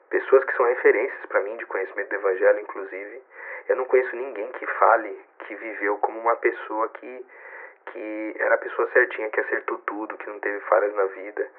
pessoas 0.10 0.44
que 0.46 0.56
são 0.56 0.66
referências 0.66 1.26
para 1.28 1.42
mim 1.42 1.58
de 1.58 1.66
conhecimento 1.66 2.10
do 2.10 2.16
evangelho, 2.16 2.60
inclusive. 2.60 3.24
Eu 3.70 3.76
não 3.76 3.86
conheço 3.86 4.16
ninguém 4.16 4.52
que 4.54 4.66
fale 4.66 5.20
que 5.40 5.56
viveu 5.56 5.98
como 5.98 6.20
uma 6.20 6.36
pessoa 6.38 6.90
que 6.90 7.26
que 7.92 8.36
era 8.40 8.56
a 8.56 8.58
pessoa 8.58 8.90
certinha, 8.92 9.30
que 9.30 9.40
acertou 9.40 9.78
tudo, 9.80 10.18
que 10.18 10.30
não 10.30 10.40
teve 10.40 10.60
falhas 10.62 10.94
na 10.94 11.06
vida, 11.06 11.50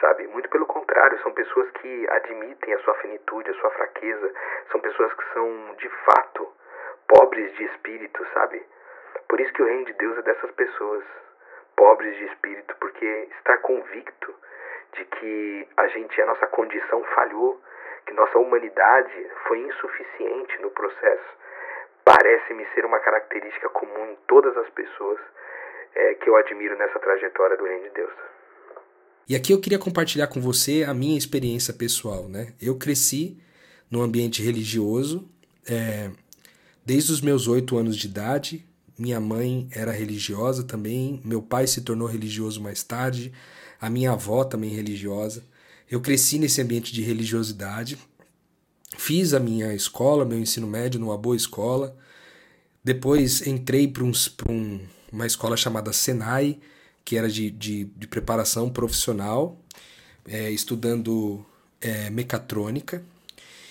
sabe? 0.00 0.26
Muito 0.28 0.48
pelo 0.48 0.66
contrário, 0.66 1.20
são 1.22 1.32
pessoas 1.32 1.70
que 1.72 2.06
admitem 2.10 2.74
a 2.74 2.78
sua 2.80 2.94
finitude, 2.94 3.50
a 3.50 3.54
sua 3.54 3.70
fraqueza, 3.70 4.32
são 4.70 4.80
pessoas 4.80 5.12
que 5.14 5.24
são, 5.32 5.74
de 5.78 5.88
fato, 5.88 6.52
pobres 7.08 7.54
de 7.56 7.64
espírito, 7.64 8.26
sabe? 8.32 8.64
Por 9.28 9.40
isso 9.40 9.52
que 9.52 9.62
o 9.62 9.66
reino 9.66 9.84
de 9.84 9.92
Deus 9.94 10.18
é 10.18 10.22
dessas 10.22 10.50
pessoas, 10.52 11.04
pobres 11.76 12.16
de 12.16 12.24
espírito, 12.24 12.74
porque 12.80 13.04
estar 13.38 13.58
convicto 13.58 14.34
de 14.94 15.04
que 15.04 15.68
a 15.76 15.88
gente, 15.88 16.20
a 16.20 16.26
nossa 16.26 16.46
condição 16.46 17.04
falhou, 17.14 17.60
que 18.06 18.14
nossa 18.14 18.38
humanidade 18.38 19.30
foi 19.46 19.60
insuficiente 19.60 20.60
no 20.62 20.70
processo, 20.70 21.36
parece-me 22.04 22.64
ser 22.74 22.84
uma 22.84 23.00
característica 23.00 23.68
comum 23.70 24.12
em 24.12 24.16
todas 24.26 24.56
as 24.56 24.68
pessoas 24.70 25.18
é, 25.94 26.14
que 26.14 26.28
eu 26.28 26.36
admiro 26.36 26.76
nessa 26.76 26.98
trajetória 26.98 27.56
do 27.56 27.64
Reino 27.64 27.84
de 27.84 27.90
Deus. 27.90 28.12
E 29.28 29.34
aqui 29.34 29.52
eu 29.52 29.60
queria 29.60 29.78
compartilhar 29.78 30.28
com 30.28 30.40
você 30.40 30.84
a 30.84 30.94
minha 30.94 31.18
experiência 31.18 31.74
pessoal. 31.74 32.28
Né? 32.28 32.54
Eu 32.62 32.78
cresci 32.78 33.42
num 33.90 34.02
ambiente 34.02 34.40
religioso 34.40 35.28
é, 35.68 36.10
desde 36.84 37.12
os 37.12 37.20
meus 37.20 37.48
oito 37.48 37.76
anos 37.76 37.96
de 37.96 38.06
idade. 38.06 38.64
Minha 38.98 39.20
mãe 39.20 39.68
era 39.70 39.92
religiosa 39.92 40.62
também, 40.62 41.20
meu 41.24 41.42
pai 41.42 41.66
se 41.66 41.82
tornou 41.82 42.08
religioso 42.08 42.60
mais 42.62 42.82
tarde, 42.82 43.32
a 43.80 43.90
minha 43.90 44.12
avó 44.12 44.42
também 44.42 44.70
religiosa. 44.70 45.44
Eu 45.90 46.00
cresci 46.00 46.38
nesse 46.38 46.62
ambiente 46.62 46.92
de 46.92 47.02
religiosidade, 47.02 47.98
fiz 48.96 49.34
a 49.34 49.40
minha 49.40 49.74
escola, 49.74 50.24
meu 50.24 50.38
ensino 50.38 50.66
médio 50.66 50.98
numa 50.98 51.18
boa 51.18 51.36
escola. 51.36 51.96
Depois 52.82 53.46
entrei 53.46 53.86
para 53.86 54.02
um, 54.02 54.12
um, 54.48 54.80
uma 55.12 55.26
escola 55.26 55.56
chamada 55.56 55.92
Senai, 55.92 56.58
que 57.04 57.16
era 57.16 57.28
de, 57.28 57.50
de, 57.50 57.84
de 57.84 58.06
preparação 58.06 58.70
profissional, 58.70 59.60
é, 60.26 60.50
estudando 60.50 61.44
é, 61.80 62.08
mecatrônica. 62.10 63.04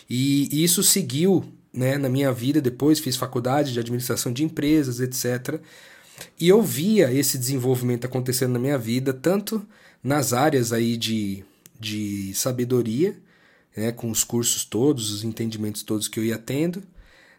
E, 0.09 0.47
e 0.51 0.63
isso 0.63 0.83
seguiu 0.83 1.43
né, 1.75 1.97
na 1.97 2.07
minha 2.07 2.31
vida 2.31 2.61
depois, 2.61 2.99
fiz 2.99 3.17
faculdade 3.17 3.73
de 3.73 3.79
administração 3.79 4.31
de 4.31 4.43
empresas, 4.43 4.99
etc. 4.99 5.59
E 6.39 6.47
eu 6.47 6.61
via 6.61 7.11
esse 7.11 7.37
desenvolvimento 7.37 8.05
acontecendo 8.05 8.53
na 8.53 8.59
minha 8.59 8.77
vida, 8.77 9.13
tanto 9.13 9.65
nas 10.01 10.33
áreas 10.33 10.71
aí 10.71 10.95
de, 10.95 11.43
de 11.79 12.33
sabedoria, 12.33 13.17
né, 13.75 13.91
com 13.91 14.09
os 14.09 14.23
cursos 14.23 14.63
todos, 14.63 15.11
os 15.11 15.23
entendimentos 15.23 15.83
todos 15.83 16.07
que 16.07 16.19
eu 16.19 16.23
ia 16.23 16.37
tendo, 16.37 16.81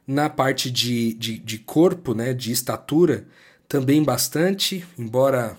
na 0.06 0.28
parte 0.28 0.70
de, 0.70 1.14
de, 1.14 1.38
de 1.38 1.58
corpo, 1.58 2.14
né, 2.14 2.34
de 2.34 2.52
estatura, 2.52 3.26
também 3.68 4.02
bastante, 4.02 4.84
embora 4.98 5.58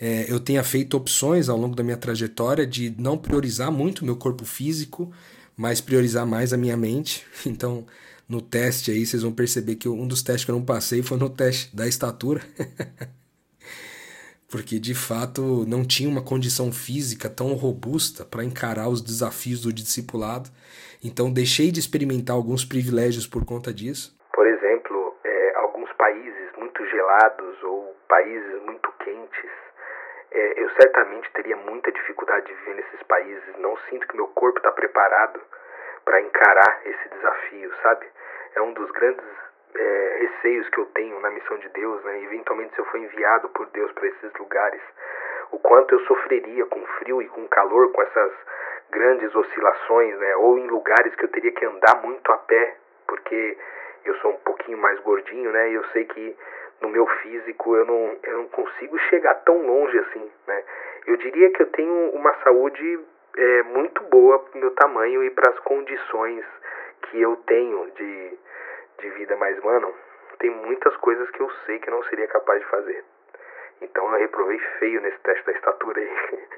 é, 0.00 0.26
eu 0.28 0.40
tenha 0.40 0.64
feito 0.64 0.96
opções 0.96 1.48
ao 1.48 1.56
longo 1.56 1.76
da 1.76 1.84
minha 1.84 1.96
trajetória 1.96 2.66
de 2.66 2.94
não 2.98 3.18
priorizar 3.18 3.70
muito 3.70 4.04
meu 4.04 4.16
corpo 4.16 4.44
físico, 4.44 5.12
mas 5.58 5.80
priorizar 5.80 6.24
mais 6.24 6.52
a 6.52 6.56
minha 6.56 6.76
mente. 6.76 7.26
Então, 7.44 7.84
no 8.28 8.40
teste 8.40 8.90
aí, 8.90 9.04
vocês 9.04 9.22
vão 9.22 9.32
perceber 9.32 9.74
que 9.74 9.88
um 9.88 10.06
dos 10.06 10.22
testes 10.22 10.44
que 10.44 10.50
eu 10.50 10.54
não 10.54 10.64
passei 10.64 11.02
foi 11.02 11.18
no 11.18 11.28
teste 11.28 11.74
da 11.74 11.86
estatura. 11.86 12.40
Porque 14.50 14.78
de 14.78 14.94
fato 14.94 15.66
não 15.66 15.84
tinha 15.84 16.08
uma 16.08 16.22
condição 16.22 16.72
física 16.72 17.28
tão 17.28 17.52
robusta 17.52 18.24
para 18.24 18.44
encarar 18.44 18.88
os 18.88 19.02
desafios 19.02 19.60
do 19.62 19.72
discipulado. 19.72 20.48
Então 21.04 21.30
deixei 21.30 21.70
de 21.70 21.80
experimentar 21.80 22.34
alguns 22.34 22.64
privilégios 22.64 23.26
por 23.26 23.44
conta 23.44 23.74
disso 23.74 24.16
gelados 27.18 27.62
ou 27.62 27.94
países 28.08 28.62
muito 28.64 28.92
quentes, 29.04 29.50
é, 30.30 30.62
eu 30.62 30.70
certamente 30.70 31.30
teria 31.32 31.56
muita 31.56 31.90
dificuldade 31.90 32.46
de 32.46 32.54
viver 32.54 32.74
nesses 32.76 33.02
países. 33.04 33.56
Não 33.58 33.76
sinto 33.88 34.06
que 34.06 34.16
meu 34.16 34.28
corpo 34.28 34.58
está 34.58 34.72
preparado 34.72 35.40
para 36.04 36.20
encarar 36.20 36.80
esse 36.84 37.08
desafio, 37.08 37.72
sabe? 37.82 38.06
É 38.54 38.62
um 38.62 38.72
dos 38.72 38.90
grandes 38.90 39.24
é, 39.74 40.18
receios 40.20 40.68
que 40.70 40.78
eu 40.78 40.86
tenho 40.86 41.20
na 41.20 41.30
missão 41.30 41.56
de 41.58 41.68
Deus, 41.70 42.02
né? 42.04 42.22
Eventualmente, 42.24 42.74
se 42.74 42.80
eu 42.80 42.84
for 42.86 42.98
enviado 42.98 43.48
por 43.50 43.66
Deus 43.66 43.90
para 43.92 44.06
esses 44.08 44.32
lugares, 44.34 44.82
o 45.50 45.58
quanto 45.58 45.94
eu 45.94 46.00
sofreria 46.00 46.66
com 46.66 46.84
frio 46.98 47.22
e 47.22 47.28
com 47.28 47.46
calor, 47.48 47.92
com 47.92 48.02
essas 48.02 48.32
grandes 48.90 49.34
oscilações, 49.34 50.18
né? 50.18 50.36
Ou 50.36 50.58
em 50.58 50.66
lugares 50.66 51.14
que 51.14 51.24
eu 51.24 51.30
teria 51.30 51.52
que 51.52 51.64
andar 51.64 52.02
muito 52.02 52.30
a 52.32 52.38
pé, 52.38 52.76
porque 53.06 53.58
eu 54.04 54.14
sou 54.16 54.32
um 54.32 54.38
pouquinho 54.38 54.78
mais 54.78 54.98
gordinho, 55.00 55.52
né? 55.52 55.70
E 55.70 55.74
eu 55.74 55.84
sei 55.86 56.04
que 56.04 56.36
no 56.80 56.88
meu 56.88 57.06
físico 57.06 57.76
eu 57.76 57.84
não, 57.84 58.16
eu 58.22 58.38
não 58.38 58.48
consigo 58.48 58.98
chegar 59.10 59.34
tão 59.44 59.66
longe 59.66 59.98
assim, 59.98 60.30
né? 60.46 60.64
Eu 61.06 61.16
diria 61.16 61.50
que 61.50 61.62
eu 61.62 61.66
tenho 61.70 62.10
uma 62.10 62.34
saúde 62.42 63.00
é, 63.36 63.62
muito 63.62 64.02
boa 64.04 64.38
para 64.38 64.58
o 64.58 64.60
meu 64.60 64.70
tamanho 64.72 65.24
e 65.24 65.30
para 65.30 65.50
as 65.50 65.58
condições 65.60 66.44
que 67.02 67.20
eu 67.20 67.36
tenho 67.46 67.90
de, 67.96 68.38
de 69.00 69.10
vida, 69.10 69.36
mas, 69.36 69.58
mano, 69.62 69.92
tem 70.38 70.50
muitas 70.50 70.94
coisas 70.96 71.28
que 71.30 71.40
eu 71.40 71.50
sei 71.64 71.78
que 71.78 71.88
eu 71.88 71.94
não 71.94 72.04
seria 72.04 72.26
capaz 72.28 72.60
de 72.60 72.66
fazer. 72.66 73.04
Então 73.80 74.12
eu 74.12 74.18
reprovei 74.18 74.58
feio 74.78 75.00
nesse 75.00 75.18
teste 75.20 75.46
da 75.46 75.52
estatura 75.52 76.00
aí. 76.00 76.38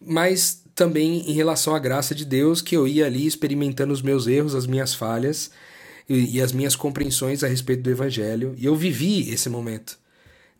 Mas 0.00 0.64
também 0.76 1.28
em 1.28 1.34
relação 1.34 1.74
à 1.74 1.78
graça 1.78 2.14
de 2.14 2.24
Deus, 2.24 2.62
que 2.62 2.76
eu 2.76 2.86
ia 2.86 3.06
ali 3.06 3.26
experimentando 3.26 3.92
os 3.92 4.00
meus 4.00 4.28
erros, 4.28 4.54
as 4.54 4.66
minhas 4.66 4.94
falhas, 4.94 5.52
e, 6.08 6.36
e 6.36 6.40
as 6.40 6.52
minhas 6.52 6.74
compreensões 6.74 7.44
a 7.44 7.48
respeito 7.48 7.82
do 7.82 7.90
Evangelho. 7.90 8.54
E 8.56 8.64
eu 8.64 8.74
vivi 8.74 9.30
esse 9.30 9.48
momento. 9.48 9.98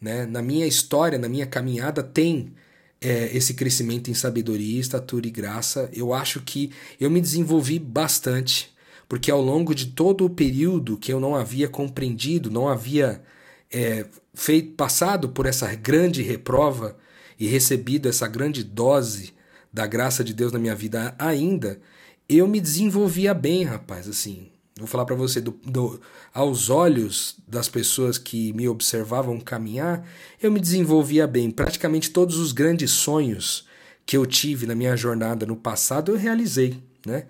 Né? 0.00 0.26
Na 0.26 0.42
minha 0.42 0.66
história, 0.66 1.18
na 1.18 1.28
minha 1.28 1.46
caminhada, 1.46 2.02
tem 2.02 2.52
é, 3.00 3.34
esse 3.37 3.54
crescimento 3.54 4.11
em 4.11 4.14
sabedoria, 4.14 4.80
estatura 4.80 5.26
e 5.26 5.30
graça. 5.30 5.88
Eu 5.92 6.12
acho 6.12 6.40
que 6.40 6.70
eu 7.00 7.11
me 7.11 7.20
desenvolvi 7.20 7.78
bastante, 7.78 8.74
porque 9.08 9.30
ao 9.30 9.40
longo 9.40 9.74
de 9.74 9.87
todo 9.87 10.24
o 10.24 10.30
período 10.30 10.96
que 10.96 11.12
eu 11.12 11.20
não 11.20 11.34
havia 11.34 11.68
compreendido, 11.68 12.50
não 12.50 12.68
havia 12.68 13.22
é, 13.70 14.06
feito, 14.34 14.74
passado 14.74 15.28
por 15.28 15.46
essa 15.46 15.74
grande 15.74 16.22
reprova 16.22 16.96
e 17.38 17.46
recebido 17.46 18.08
essa 18.08 18.26
grande 18.26 18.64
dose 18.64 19.32
da 19.72 19.87
graça 19.87 20.24
de 20.24 20.34
Deus 20.34 20.52
na 20.52 20.58
minha 20.58 20.74
vida 20.74 21.14
ainda, 21.18 21.80
eu 22.28 22.48
me 22.48 22.61
desenvolvia 22.61 23.32
bem, 23.32 23.64
rapaz, 23.64 24.08
assim. 24.08 24.48
Vou 24.78 24.86
falar 24.86 25.04
para 25.04 25.16
você, 25.16 25.40
do, 25.40 25.52
do, 25.64 26.00
aos 26.32 26.70
olhos 26.70 27.36
das 27.46 27.68
pessoas 27.68 28.18
que 28.18 28.52
me 28.52 28.68
observavam 28.68 29.38
caminhar, 29.40 30.06
eu 30.42 30.50
me 30.50 30.60
desenvolvia 30.60 31.26
bem. 31.26 31.50
Praticamente 31.50 32.10
todos 32.10 32.36
os 32.36 32.52
grandes 32.52 32.90
sonhos 32.90 33.66
que 34.04 34.16
eu 34.16 34.24
tive 34.24 34.66
na 34.66 34.74
minha 34.74 34.96
jornada 34.96 35.44
no 35.44 35.56
passado, 35.56 36.12
eu 36.12 36.16
realizei, 36.16 36.82
né? 37.04 37.26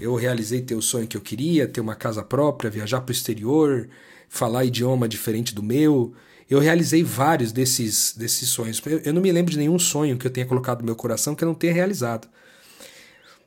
Eu 0.00 0.14
realizei 0.14 0.62
ter 0.62 0.74
o 0.74 0.80
sonho 0.80 1.06
que 1.06 1.16
eu 1.16 1.20
queria, 1.20 1.68
ter 1.68 1.80
uma 1.80 1.94
casa 1.94 2.22
própria, 2.22 2.70
viajar 2.70 3.02
para 3.02 3.10
o 3.10 3.14
exterior, 3.14 3.88
falar 4.28 4.64
idioma 4.64 5.06
diferente 5.06 5.54
do 5.54 5.62
meu. 5.62 6.14
Eu 6.48 6.58
realizei 6.58 7.02
vários 7.02 7.52
desses, 7.52 8.14
desses 8.16 8.48
sonhos. 8.48 8.80
Eu, 8.86 8.98
eu 9.00 9.12
não 9.12 9.20
me 9.20 9.30
lembro 9.30 9.52
de 9.52 9.58
nenhum 9.58 9.78
sonho 9.78 10.16
que 10.16 10.26
eu 10.26 10.30
tenha 10.30 10.46
colocado 10.46 10.80
no 10.80 10.86
meu 10.86 10.96
coração 10.96 11.34
que 11.34 11.44
eu 11.44 11.48
não 11.48 11.54
tenha 11.54 11.72
realizado. 11.74 12.28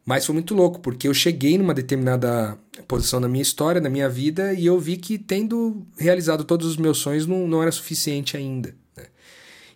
Mas 0.05 0.23
foi 0.23 0.33
muito 0.33 0.53
louco, 0.53 0.79
porque 0.79 1.07
eu 1.07 1.13
cheguei 1.15 1.57
numa 1.57 1.73
determinada 1.73 2.57
posição 2.87 3.19
na 3.19 3.27
minha 3.27 3.41
história, 3.41 3.81
na 3.81 3.89
minha 3.89 4.07
vida, 4.07 4.53
e 4.53 4.67
eu 4.67 4.79
vi 4.79 4.97
que 4.97 5.17
tendo 5.17 5.83
realizado 5.97 6.43
todos 6.43 6.67
os 6.67 6.77
meus 6.77 6.99
sonhos 6.99 7.25
não, 7.25 7.47
não 7.47 7.63
era 7.63 7.71
suficiente 7.71 8.37
ainda. 8.37 8.75
Né? 8.95 9.05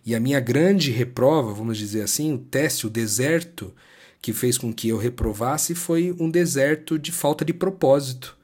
E 0.06 0.14
a 0.14 0.20
minha 0.20 0.38
grande 0.38 0.92
reprova, 0.92 1.52
vamos 1.52 1.76
dizer 1.76 2.02
assim, 2.02 2.32
o 2.32 2.38
teste, 2.38 2.86
o 2.86 2.90
deserto 2.90 3.74
que 4.22 4.32
fez 4.32 4.56
com 4.56 4.72
que 4.72 4.88
eu 4.88 4.98
reprovasse 4.98 5.74
foi 5.74 6.14
um 6.20 6.30
deserto 6.30 6.96
de 6.96 7.10
falta 7.10 7.44
de 7.44 7.52
propósito. 7.52 8.36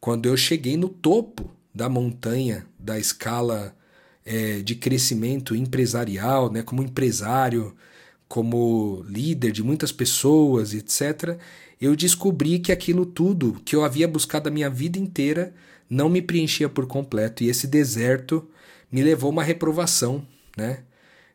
Quando 0.00 0.26
eu 0.26 0.36
cheguei 0.38 0.78
no 0.78 0.88
topo 0.88 1.50
da 1.74 1.88
montanha 1.88 2.64
da 2.78 2.98
escala 2.98 3.76
é, 4.24 4.60
de 4.60 4.74
crescimento 4.74 5.54
empresarial, 5.54 6.50
né, 6.50 6.62
como 6.62 6.82
empresário, 6.82 7.76
como 8.30 9.04
líder 9.08 9.50
de 9.50 9.60
muitas 9.60 9.90
pessoas, 9.90 10.72
etc., 10.72 11.36
eu 11.80 11.96
descobri 11.96 12.60
que 12.60 12.70
aquilo 12.70 13.04
tudo 13.04 13.60
que 13.64 13.74
eu 13.74 13.82
havia 13.82 14.06
buscado 14.06 14.48
a 14.48 14.52
minha 14.52 14.70
vida 14.70 15.00
inteira 15.00 15.52
não 15.88 16.08
me 16.08 16.22
preenchia 16.22 16.68
por 16.68 16.86
completo. 16.86 17.42
E 17.42 17.48
esse 17.48 17.66
deserto 17.66 18.48
me 18.92 19.02
levou 19.02 19.32
uma 19.32 19.42
reprovação, 19.42 20.24
né? 20.56 20.84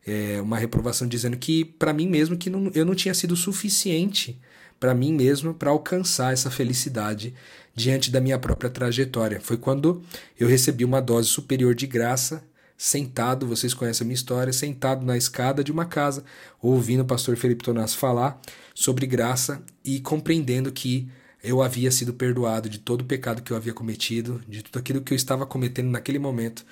É 0.08 0.40
uma 0.40 0.58
reprovação 0.58 1.06
dizendo 1.06 1.36
que 1.36 1.66
para 1.66 1.92
mim 1.92 2.08
mesmo 2.08 2.38
que 2.38 2.50
não, 2.50 2.72
eu 2.74 2.86
não 2.86 2.96
tinha 2.96 3.14
sido 3.14 3.36
suficiente 3.36 4.40
para 4.80 4.94
mim 4.94 5.12
mesmo 5.12 5.54
para 5.54 5.72
alcançar 5.72 6.32
essa 6.32 6.50
felicidade 6.50 7.34
diante 7.76 8.10
da 8.10 8.22
minha 8.22 8.40
própria 8.40 8.70
trajetória. 8.70 9.42
Foi 9.42 9.58
quando 9.58 10.02
eu 10.40 10.48
recebi 10.48 10.86
uma 10.86 11.02
dose 11.02 11.28
superior 11.28 11.76
de 11.76 11.88
graça 11.88 12.42
sentado, 12.78 13.48
vocês 13.48 13.74
conhecem 13.74 14.04
a 14.04 14.08
minha 14.08 14.16
história, 14.16 14.52
sentado 14.52 15.06
na 15.06 15.18
escada 15.18 15.64
de 15.64 15.72
uma 15.72 15.86
casa, 15.86 16.24
ouvindo 16.62 17.02
o 17.02 17.06
pastor 17.06 17.38
Felipe 17.38 17.64
Tonas 17.64 17.94
falar 17.94 18.40
sobre 18.74 19.06
graça 19.06 19.64
e 19.84 20.00
compreendendo 20.00 20.72
que 20.72 21.08
eu 21.44 21.62
havia 21.62 21.92
sido 21.92 22.14
perdoado 22.14 22.70
de 22.70 22.80
todo 22.80 23.02
o 23.02 23.06
pecado 23.06 23.42
que 23.42 23.52
eu 23.52 23.58
havia 23.58 23.74
cometido, 23.74 24.42
de 24.48 24.64
tudo 24.64 24.80
aquilo 24.80 25.02
que 25.02 25.14
eu 25.14 25.16
estava 25.16 25.46
cometendo 25.46 25.90
naquele 25.90 26.20
momento 26.20 26.66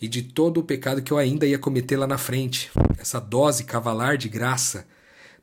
e 0.00 0.08
de 0.08 0.22
todo 0.22 0.58
o 0.58 0.62
pecado 0.62 1.02
que 1.02 1.12
eu 1.12 1.18
ainda 1.18 1.46
ia 1.46 1.58
cometer 1.58 1.96
lá 1.96 2.06
na 2.06 2.16
frente. 2.16 2.70
Essa 2.98 3.20
dose 3.20 3.64
cavalar 3.64 4.16
de 4.16 4.28
graça 4.28 4.86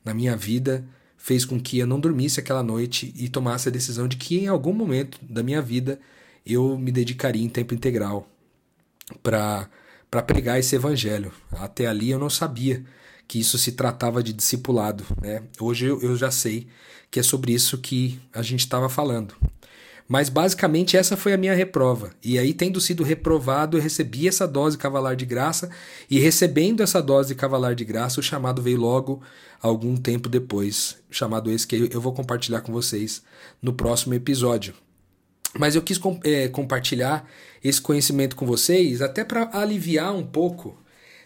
na 0.04 0.14
minha 0.14 0.36
vida 0.36 0.84
fez 1.16 1.44
com 1.44 1.60
que 1.60 1.78
eu 1.78 1.86
não 1.86 2.00
dormisse 2.00 2.40
aquela 2.40 2.62
noite 2.62 3.12
e 3.16 3.28
tomasse 3.28 3.68
a 3.68 3.72
decisão 3.72 4.08
de 4.08 4.16
que 4.16 4.38
em 4.38 4.48
algum 4.48 4.72
momento 4.72 5.18
da 5.22 5.42
minha 5.42 5.60
vida 5.60 6.00
eu 6.46 6.78
me 6.78 6.90
dedicaria 6.90 7.44
em 7.44 7.48
tempo 7.48 7.74
integral 7.74 8.26
para 9.22 9.68
para 10.10 10.22
pregar 10.22 10.58
esse 10.58 10.74
evangelho. 10.74 11.32
Até 11.52 11.86
ali 11.86 12.10
eu 12.10 12.18
não 12.18 12.30
sabia 12.30 12.84
que 13.26 13.38
isso 13.38 13.58
se 13.58 13.72
tratava 13.72 14.22
de 14.22 14.32
discipulado. 14.32 15.04
Né? 15.20 15.42
Hoje 15.60 15.86
eu 15.86 16.16
já 16.16 16.30
sei 16.30 16.66
que 17.10 17.20
é 17.20 17.22
sobre 17.22 17.52
isso 17.52 17.78
que 17.78 18.18
a 18.32 18.42
gente 18.42 18.60
estava 18.60 18.88
falando. 18.88 19.34
Mas 20.08 20.30
basicamente 20.30 20.96
essa 20.96 21.18
foi 21.18 21.34
a 21.34 21.36
minha 21.36 21.54
reprova. 21.54 22.10
E 22.24 22.38
aí, 22.38 22.54
tendo 22.54 22.80
sido 22.80 23.04
reprovado, 23.04 23.76
eu 23.76 23.82
recebi 23.82 24.26
essa 24.26 24.48
dose 24.48 24.78
cavalar 24.78 25.14
de 25.14 25.26
graça, 25.26 25.68
e 26.10 26.18
recebendo 26.18 26.82
essa 26.82 27.02
dose 27.02 27.34
cavalar 27.34 27.74
de 27.74 27.84
graça, 27.84 28.18
o 28.18 28.22
chamado 28.22 28.62
veio 28.62 28.80
logo 28.80 29.22
algum 29.60 29.98
tempo 29.98 30.26
depois. 30.26 30.96
Chamado 31.10 31.50
esse 31.50 31.66
que 31.66 31.90
eu 31.92 32.00
vou 32.00 32.14
compartilhar 32.14 32.62
com 32.62 32.72
vocês 32.72 33.22
no 33.60 33.74
próximo 33.74 34.14
episódio. 34.14 34.72
Mas 35.58 35.74
eu 35.74 35.82
quis 35.82 36.00
é, 36.22 36.46
compartilhar 36.48 37.28
esse 37.62 37.80
conhecimento 37.80 38.36
com 38.36 38.46
vocês 38.46 39.02
até 39.02 39.24
para 39.24 39.50
aliviar 39.52 40.14
um 40.14 40.24
pouco, 40.24 40.80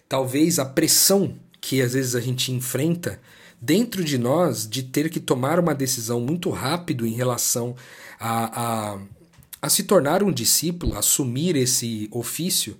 talvez, 0.08 0.58
a 0.58 0.64
pressão 0.64 1.38
que 1.60 1.82
às 1.82 1.92
vezes 1.92 2.16
a 2.16 2.20
gente 2.20 2.50
enfrenta 2.50 3.20
dentro 3.60 4.02
de 4.02 4.18
nós 4.18 4.68
de 4.68 4.82
ter 4.82 5.10
que 5.10 5.20
tomar 5.20 5.60
uma 5.60 5.74
decisão 5.74 6.18
muito 6.18 6.48
rápido 6.50 7.06
em 7.06 7.12
relação 7.12 7.76
a, 8.18 8.94
a, 8.94 8.98
a 9.60 9.68
se 9.68 9.84
tornar 9.84 10.22
um 10.22 10.32
discípulo, 10.32 10.96
assumir 10.96 11.54
esse 11.54 12.08
ofício, 12.10 12.76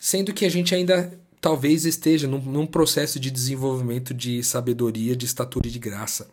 sendo 0.00 0.32
que 0.32 0.46
a 0.46 0.50
gente 0.50 0.74
ainda 0.74 1.12
talvez 1.42 1.84
esteja 1.84 2.26
num, 2.26 2.40
num 2.40 2.66
processo 2.66 3.20
de 3.20 3.30
desenvolvimento 3.30 4.14
de 4.14 4.42
sabedoria, 4.42 5.14
de 5.14 5.26
estatura 5.26 5.68
e 5.68 5.70
de 5.70 5.78
graça. 5.78 6.28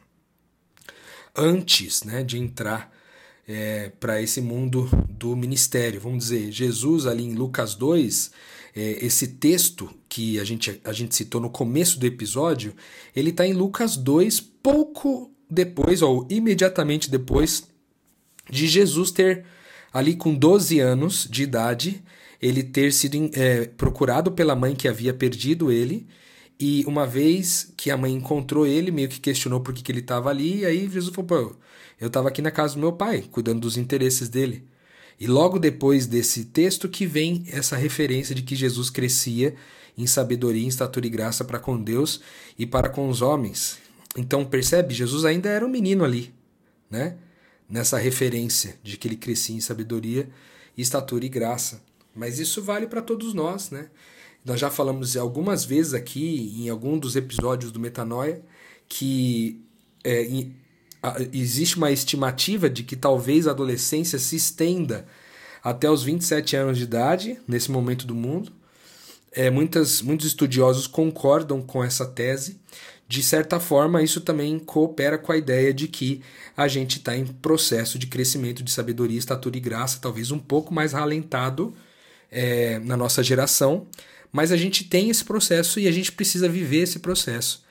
Antes 1.35 2.03
né, 2.03 2.23
de 2.23 2.39
entrar 2.39 2.91
é, 3.47 3.91
para 3.99 4.21
esse 4.21 4.41
mundo 4.41 4.89
do 5.09 5.35
ministério. 5.35 5.99
Vamos 5.99 6.25
dizer, 6.25 6.51
Jesus 6.51 7.05
ali 7.05 7.23
em 7.23 7.33
Lucas 7.33 7.75
2, 7.75 8.31
é, 8.75 9.05
esse 9.05 9.27
texto 9.27 9.89
que 10.09 10.39
a 10.39 10.43
gente, 10.43 10.79
a 10.83 10.93
gente 10.93 11.15
citou 11.15 11.41
no 11.41 11.49
começo 11.49 11.99
do 11.99 12.05
episódio, 12.05 12.73
ele 13.15 13.29
está 13.29 13.45
em 13.45 13.53
Lucas 13.53 13.97
2, 13.97 14.39
pouco 14.39 15.31
depois, 15.49 16.01
ou 16.01 16.25
imediatamente 16.29 17.09
depois, 17.09 17.67
de 18.49 18.67
Jesus 18.67 19.11
ter, 19.11 19.45
ali 19.93 20.15
com 20.15 20.33
12 20.33 20.79
anos 20.79 21.27
de 21.29 21.43
idade, 21.43 22.03
ele 22.41 22.63
ter 22.63 22.91
sido 22.91 23.29
é, 23.33 23.65
procurado 23.65 24.31
pela 24.31 24.55
mãe 24.55 24.75
que 24.75 24.87
havia 24.87 25.13
perdido 25.13 25.71
ele. 25.71 26.05
E 26.65 26.85
uma 26.87 27.05
vez 27.05 27.73
que 27.75 27.91
a 27.91 27.97
mãe 27.97 28.13
encontrou 28.13 28.65
ele, 28.65 28.89
meio 28.89 29.09
que 29.09 29.19
questionou 29.19 29.59
por 29.59 29.73
que, 29.73 29.83
que 29.83 29.91
ele 29.91 29.99
estava 29.99 30.29
ali, 30.29 30.59
e 30.59 30.65
aí 30.65 30.89
Jesus 30.89 31.13
falou: 31.13 31.27
Pô, 31.27 31.55
eu 31.99 32.07
estava 32.07 32.29
aqui 32.29 32.41
na 32.41 32.51
casa 32.51 32.75
do 32.75 32.79
meu 32.79 32.93
pai, 32.93 33.25
cuidando 33.29 33.59
dos 33.59 33.75
interesses 33.75 34.29
dele. 34.29 34.65
E 35.19 35.27
logo 35.27 35.59
depois 35.59 36.07
desse 36.07 36.45
texto 36.45 36.87
que 36.87 37.05
vem 37.05 37.43
essa 37.47 37.75
referência 37.75 38.33
de 38.33 38.43
que 38.43 38.55
Jesus 38.55 38.89
crescia 38.89 39.55
em 39.97 40.07
sabedoria, 40.07 40.63
em 40.63 40.69
estatura 40.69 41.05
e 41.05 41.09
graça 41.09 41.43
para 41.43 41.59
com 41.59 41.77
Deus 41.77 42.21
e 42.57 42.65
para 42.65 42.87
com 42.87 43.09
os 43.09 43.21
homens. 43.21 43.77
Então 44.15 44.45
percebe, 44.45 44.93
Jesus 44.93 45.25
ainda 45.25 45.49
era 45.49 45.65
um 45.65 45.69
menino 45.69 46.05
ali, 46.05 46.33
né? 46.89 47.17
Nessa 47.67 47.97
referência 47.97 48.79
de 48.81 48.95
que 48.95 49.05
ele 49.05 49.17
crescia 49.17 49.53
em 49.57 49.59
sabedoria, 49.59 50.29
estatura 50.77 51.25
e 51.25 51.29
graça. 51.29 51.83
Mas 52.15 52.39
isso 52.39 52.61
vale 52.61 52.87
para 52.87 53.01
todos 53.01 53.33
nós, 53.33 53.69
né? 53.69 53.89
Nós 54.45 54.59
já 54.59 54.69
falamos 54.69 55.15
algumas 55.15 55.63
vezes 55.63 55.93
aqui, 55.93 56.53
em 56.59 56.69
algum 56.69 56.97
dos 56.97 57.15
episódios 57.15 57.71
do 57.71 57.79
Metanoia, 57.79 58.41
que 58.87 59.61
é, 60.03 60.27
existe 61.31 61.77
uma 61.77 61.91
estimativa 61.91 62.69
de 62.69 62.83
que 62.83 62.95
talvez 62.95 63.47
a 63.47 63.51
adolescência 63.51 64.19
se 64.19 64.35
estenda 64.35 65.05
até 65.63 65.89
os 65.89 66.03
27 66.03 66.55
anos 66.57 66.77
de 66.77 66.83
idade, 66.83 67.39
nesse 67.47 67.71
momento 67.71 68.05
do 68.05 68.13
mundo. 68.13 68.51
É, 69.31 69.49
muitas, 69.49 70.01
muitos 70.01 70.27
estudiosos 70.27 70.87
concordam 70.87 71.61
com 71.61 71.83
essa 71.83 72.05
tese. 72.05 72.59
De 73.07 73.23
certa 73.23 73.59
forma, 73.59 74.03
isso 74.03 74.21
também 74.21 74.59
coopera 74.59 75.17
com 75.17 75.31
a 75.31 75.37
ideia 75.37 75.73
de 75.73 75.87
que 75.87 76.21
a 76.55 76.67
gente 76.67 76.97
está 76.97 77.15
em 77.15 77.25
processo 77.25 77.97
de 77.97 78.07
crescimento 78.07 78.61
de 78.63 78.71
sabedoria, 78.71 79.17
estatura 79.17 79.57
e 79.57 79.59
graça, 79.59 79.99
talvez 80.01 80.31
um 80.31 80.39
pouco 80.39 80.73
mais 80.73 80.93
ralentado 80.93 81.73
é, 82.31 82.79
na 82.79 82.97
nossa 82.97 83.23
geração, 83.23 83.87
mas 84.33 84.51
a 84.51 84.57
gente 84.57 84.83
tem 84.83 85.09
esse 85.09 85.23
processo 85.23 85.79
e 85.79 85.87
a 85.87 85.91
gente 85.91 86.11
precisa 86.11 86.49
viver 86.49 86.79
esse 86.81 86.99
processo 86.99 87.63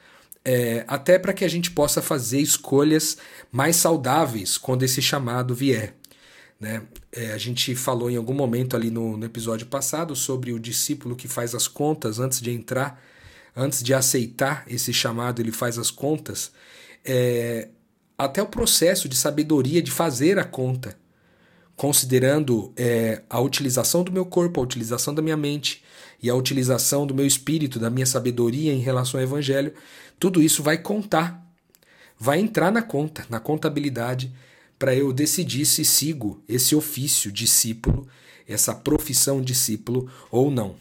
é, 0.44 0.84
até 0.88 1.18
para 1.18 1.32
que 1.32 1.44
a 1.44 1.48
gente 1.48 1.70
possa 1.70 2.02
fazer 2.02 2.40
escolhas 2.40 3.16
mais 3.50 3.76
saudáveis 3.76 4.58
quando 4.58 4.82
esse 4.82 5.00
chamado 5.00 5.54
vier. 5.54 5.94
Né? 6.58 6.82
É, 7.10 7.32
a 7.32 7.38
gente 7.38 7.74
falou 7.74 8.10
em 8.10 8.16
algum 8.16 8.34
momento 8.34 8.76
ali 8.76 8.90
no, 8.90 9.16
no 9.16 9.24
episódio 9.24 9.66
passado 9.66 10.14
sobre 10.14 10.52
o 10.52 10.58
discípulo 10.58 11.16
que 11.16 11.28
faz 11.28 11.54
as 11.54 11.66
contas 11.68 12.18
antes 12.18 12.40
de 12.40 12.50
entrar, 12.50 13.02
antes 13.54 13.82
de 13.82 13.92
aceitar 13.92 14.64
esse 14.66 14.92
chamado, 14.92 15.40
ele 15.40 15.52
faz 15.52 15.78
as 15.78 15.90
contas. 15.90 16.52
É, 17.04 17.68
até 18.16 18.42
o 18.42 18.46
processo 18.46 19.08
de 19.08 19.16
sabedoria 19.16 19.82
de 19.82 19.90
fazer 19.90 20.38
a 20.38 20.44
conta, 20.44 20.96
considerando 21.76 22.72
é, 22.76 23.22
a 23.28 23.40
utilização 23.40 24.04
do 24.04 24.12
meu 24.12 24.24
corpo, 24.24 24.60
a 24.60 24.62
utilização 24.62 25.12
da 25.12 25.22
minha 25.22 25.36
mente 25.36 25.82
e 26.22 26.30
a 26.30 26.34
utilização 26.34 27.06
do 27.06 27.14
meu 27.14 27.26
espírito, 27.26 27.78
da 27.78 27.90
minha 27.90 28.06
sabedoria 28.06 28.72
em 28.72 28.80
relação 28.80 29.18
ao 29.18 29.24
evangelho, 29.24 29.74
tudo 30.18 30.40
isso 30.40 30.62
vai 30.62 30.78
contar, 30.78 31.44
vai 32.18 32.38
entrar 32.38 32.70
na 32.70 32.80
conta, 32.80 33.26
na 33.28 33.40
contabilidade, 33.40 34.32
para 34.78 34.94
eu 34.94 35.12
decidir 35.12 35.66
se 35.66 35.84
sigo 35.84 36.42
esse 36.48 36.74
ofício 36.74 37.30
discípulo, 37.30 38.06
essa 38.46 38.74
profissão 38.74 39.42
discípulo 39.42 40.10
ou 40.30 40.50
não. 40.50 40.76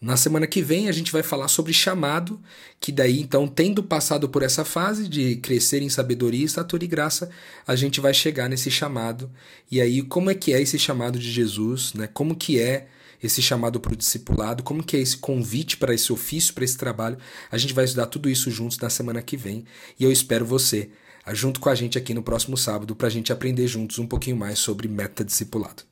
Na 0.00 0.16
semana 0.16 0.46
que 0.46 0.62
vem 0.62 0.88
a 0.88 0.92
gente 0.92 1.10
vai 1.10 1.24
falar 1.24 1.48
sobre 1.48 1.72
chamado, 1.72 2.40
que 2.78 2.92
daí 2.92 3.20
então, 3.20 3.48
tendo 3.48 3.82
passado 3.82 4.28
por 4.28 4.44
essa 4.44 4.64
fase 4.64 5.08
de 5.08 5.36
crescer 5.36 5.82
em 5.82 5.88
sabedoria, 5.88 6.44
estatura 6.44 6.84
e 6.84 6.86
graça, 6.86 7.28
a 7.66 7.74
gente 7.74 8.00
vai 8.00 8.14
chegar 8.14 8.48
nesse 8.48 8.70
chamado. 8.70 9.28
E 9.68 9.80
aí, 9.80 10.02
como 10.02 10.30
é 10.30 10.36
que 10.36 10.52
é 10.52 10.62
esse 10.62 10.78
chamado 10.78 11.18
de 11.18 11.28
Jesus, 11.28 11.94
né? 11.94 12.06
Como 12.06 12.36
que 12.36 12.60
é 12.60 12.86
esse 13.22 13.42
chamado 13.42 13.80
para 13.80 13.92
o 13.92 13.96
discipulado, 13.96 14.62
como 14.62 14.82
que 14.82 14.96
é 14.96 15.00
esse 15.00 15.16
convite 15.16 15.76
para 15.76 15.94
esse 15.94 16.12
ofício, 16.12 16.54
para 16.54 16.64
esse 16.64 16.76
trabalho. 16.76 17.18
A 17.50 17.58
gente 17.58 17.74
vai 17.74 17.84
estudar 17.84 18.06
tudo 18.06 18.28
isso 18.28 18.50
juntos 18.50 18.78
na 18.78 18.90
semana 18.90 19.22
que 19.22 19.36
vem 19.36 19.64
e 19.98 20.04
eu 20.04 20.12
espero 20.12 20.44
você 20.44 20.90
ah, 21.24 21.34
junto 21.34 21.60
com 21.60 21.68
a 21.68 21.74
gente 21.74 21.98
aqui 21.98 22.14
no 22.14 22.22
próximo 22.22 22.56
sábado 22.56 22.96
para 22.96 23.06
a 23.06 23.10
gente 23.10 23.32
aprender 23.32 23.66
juntos 23.66 23.98
um 23.98 24.06
pouquinho 24.06 24.36
mais 24.36 24.58
sobre 24.58 24.88
meta 24.88 25.22
discipulado. 25.22 25.84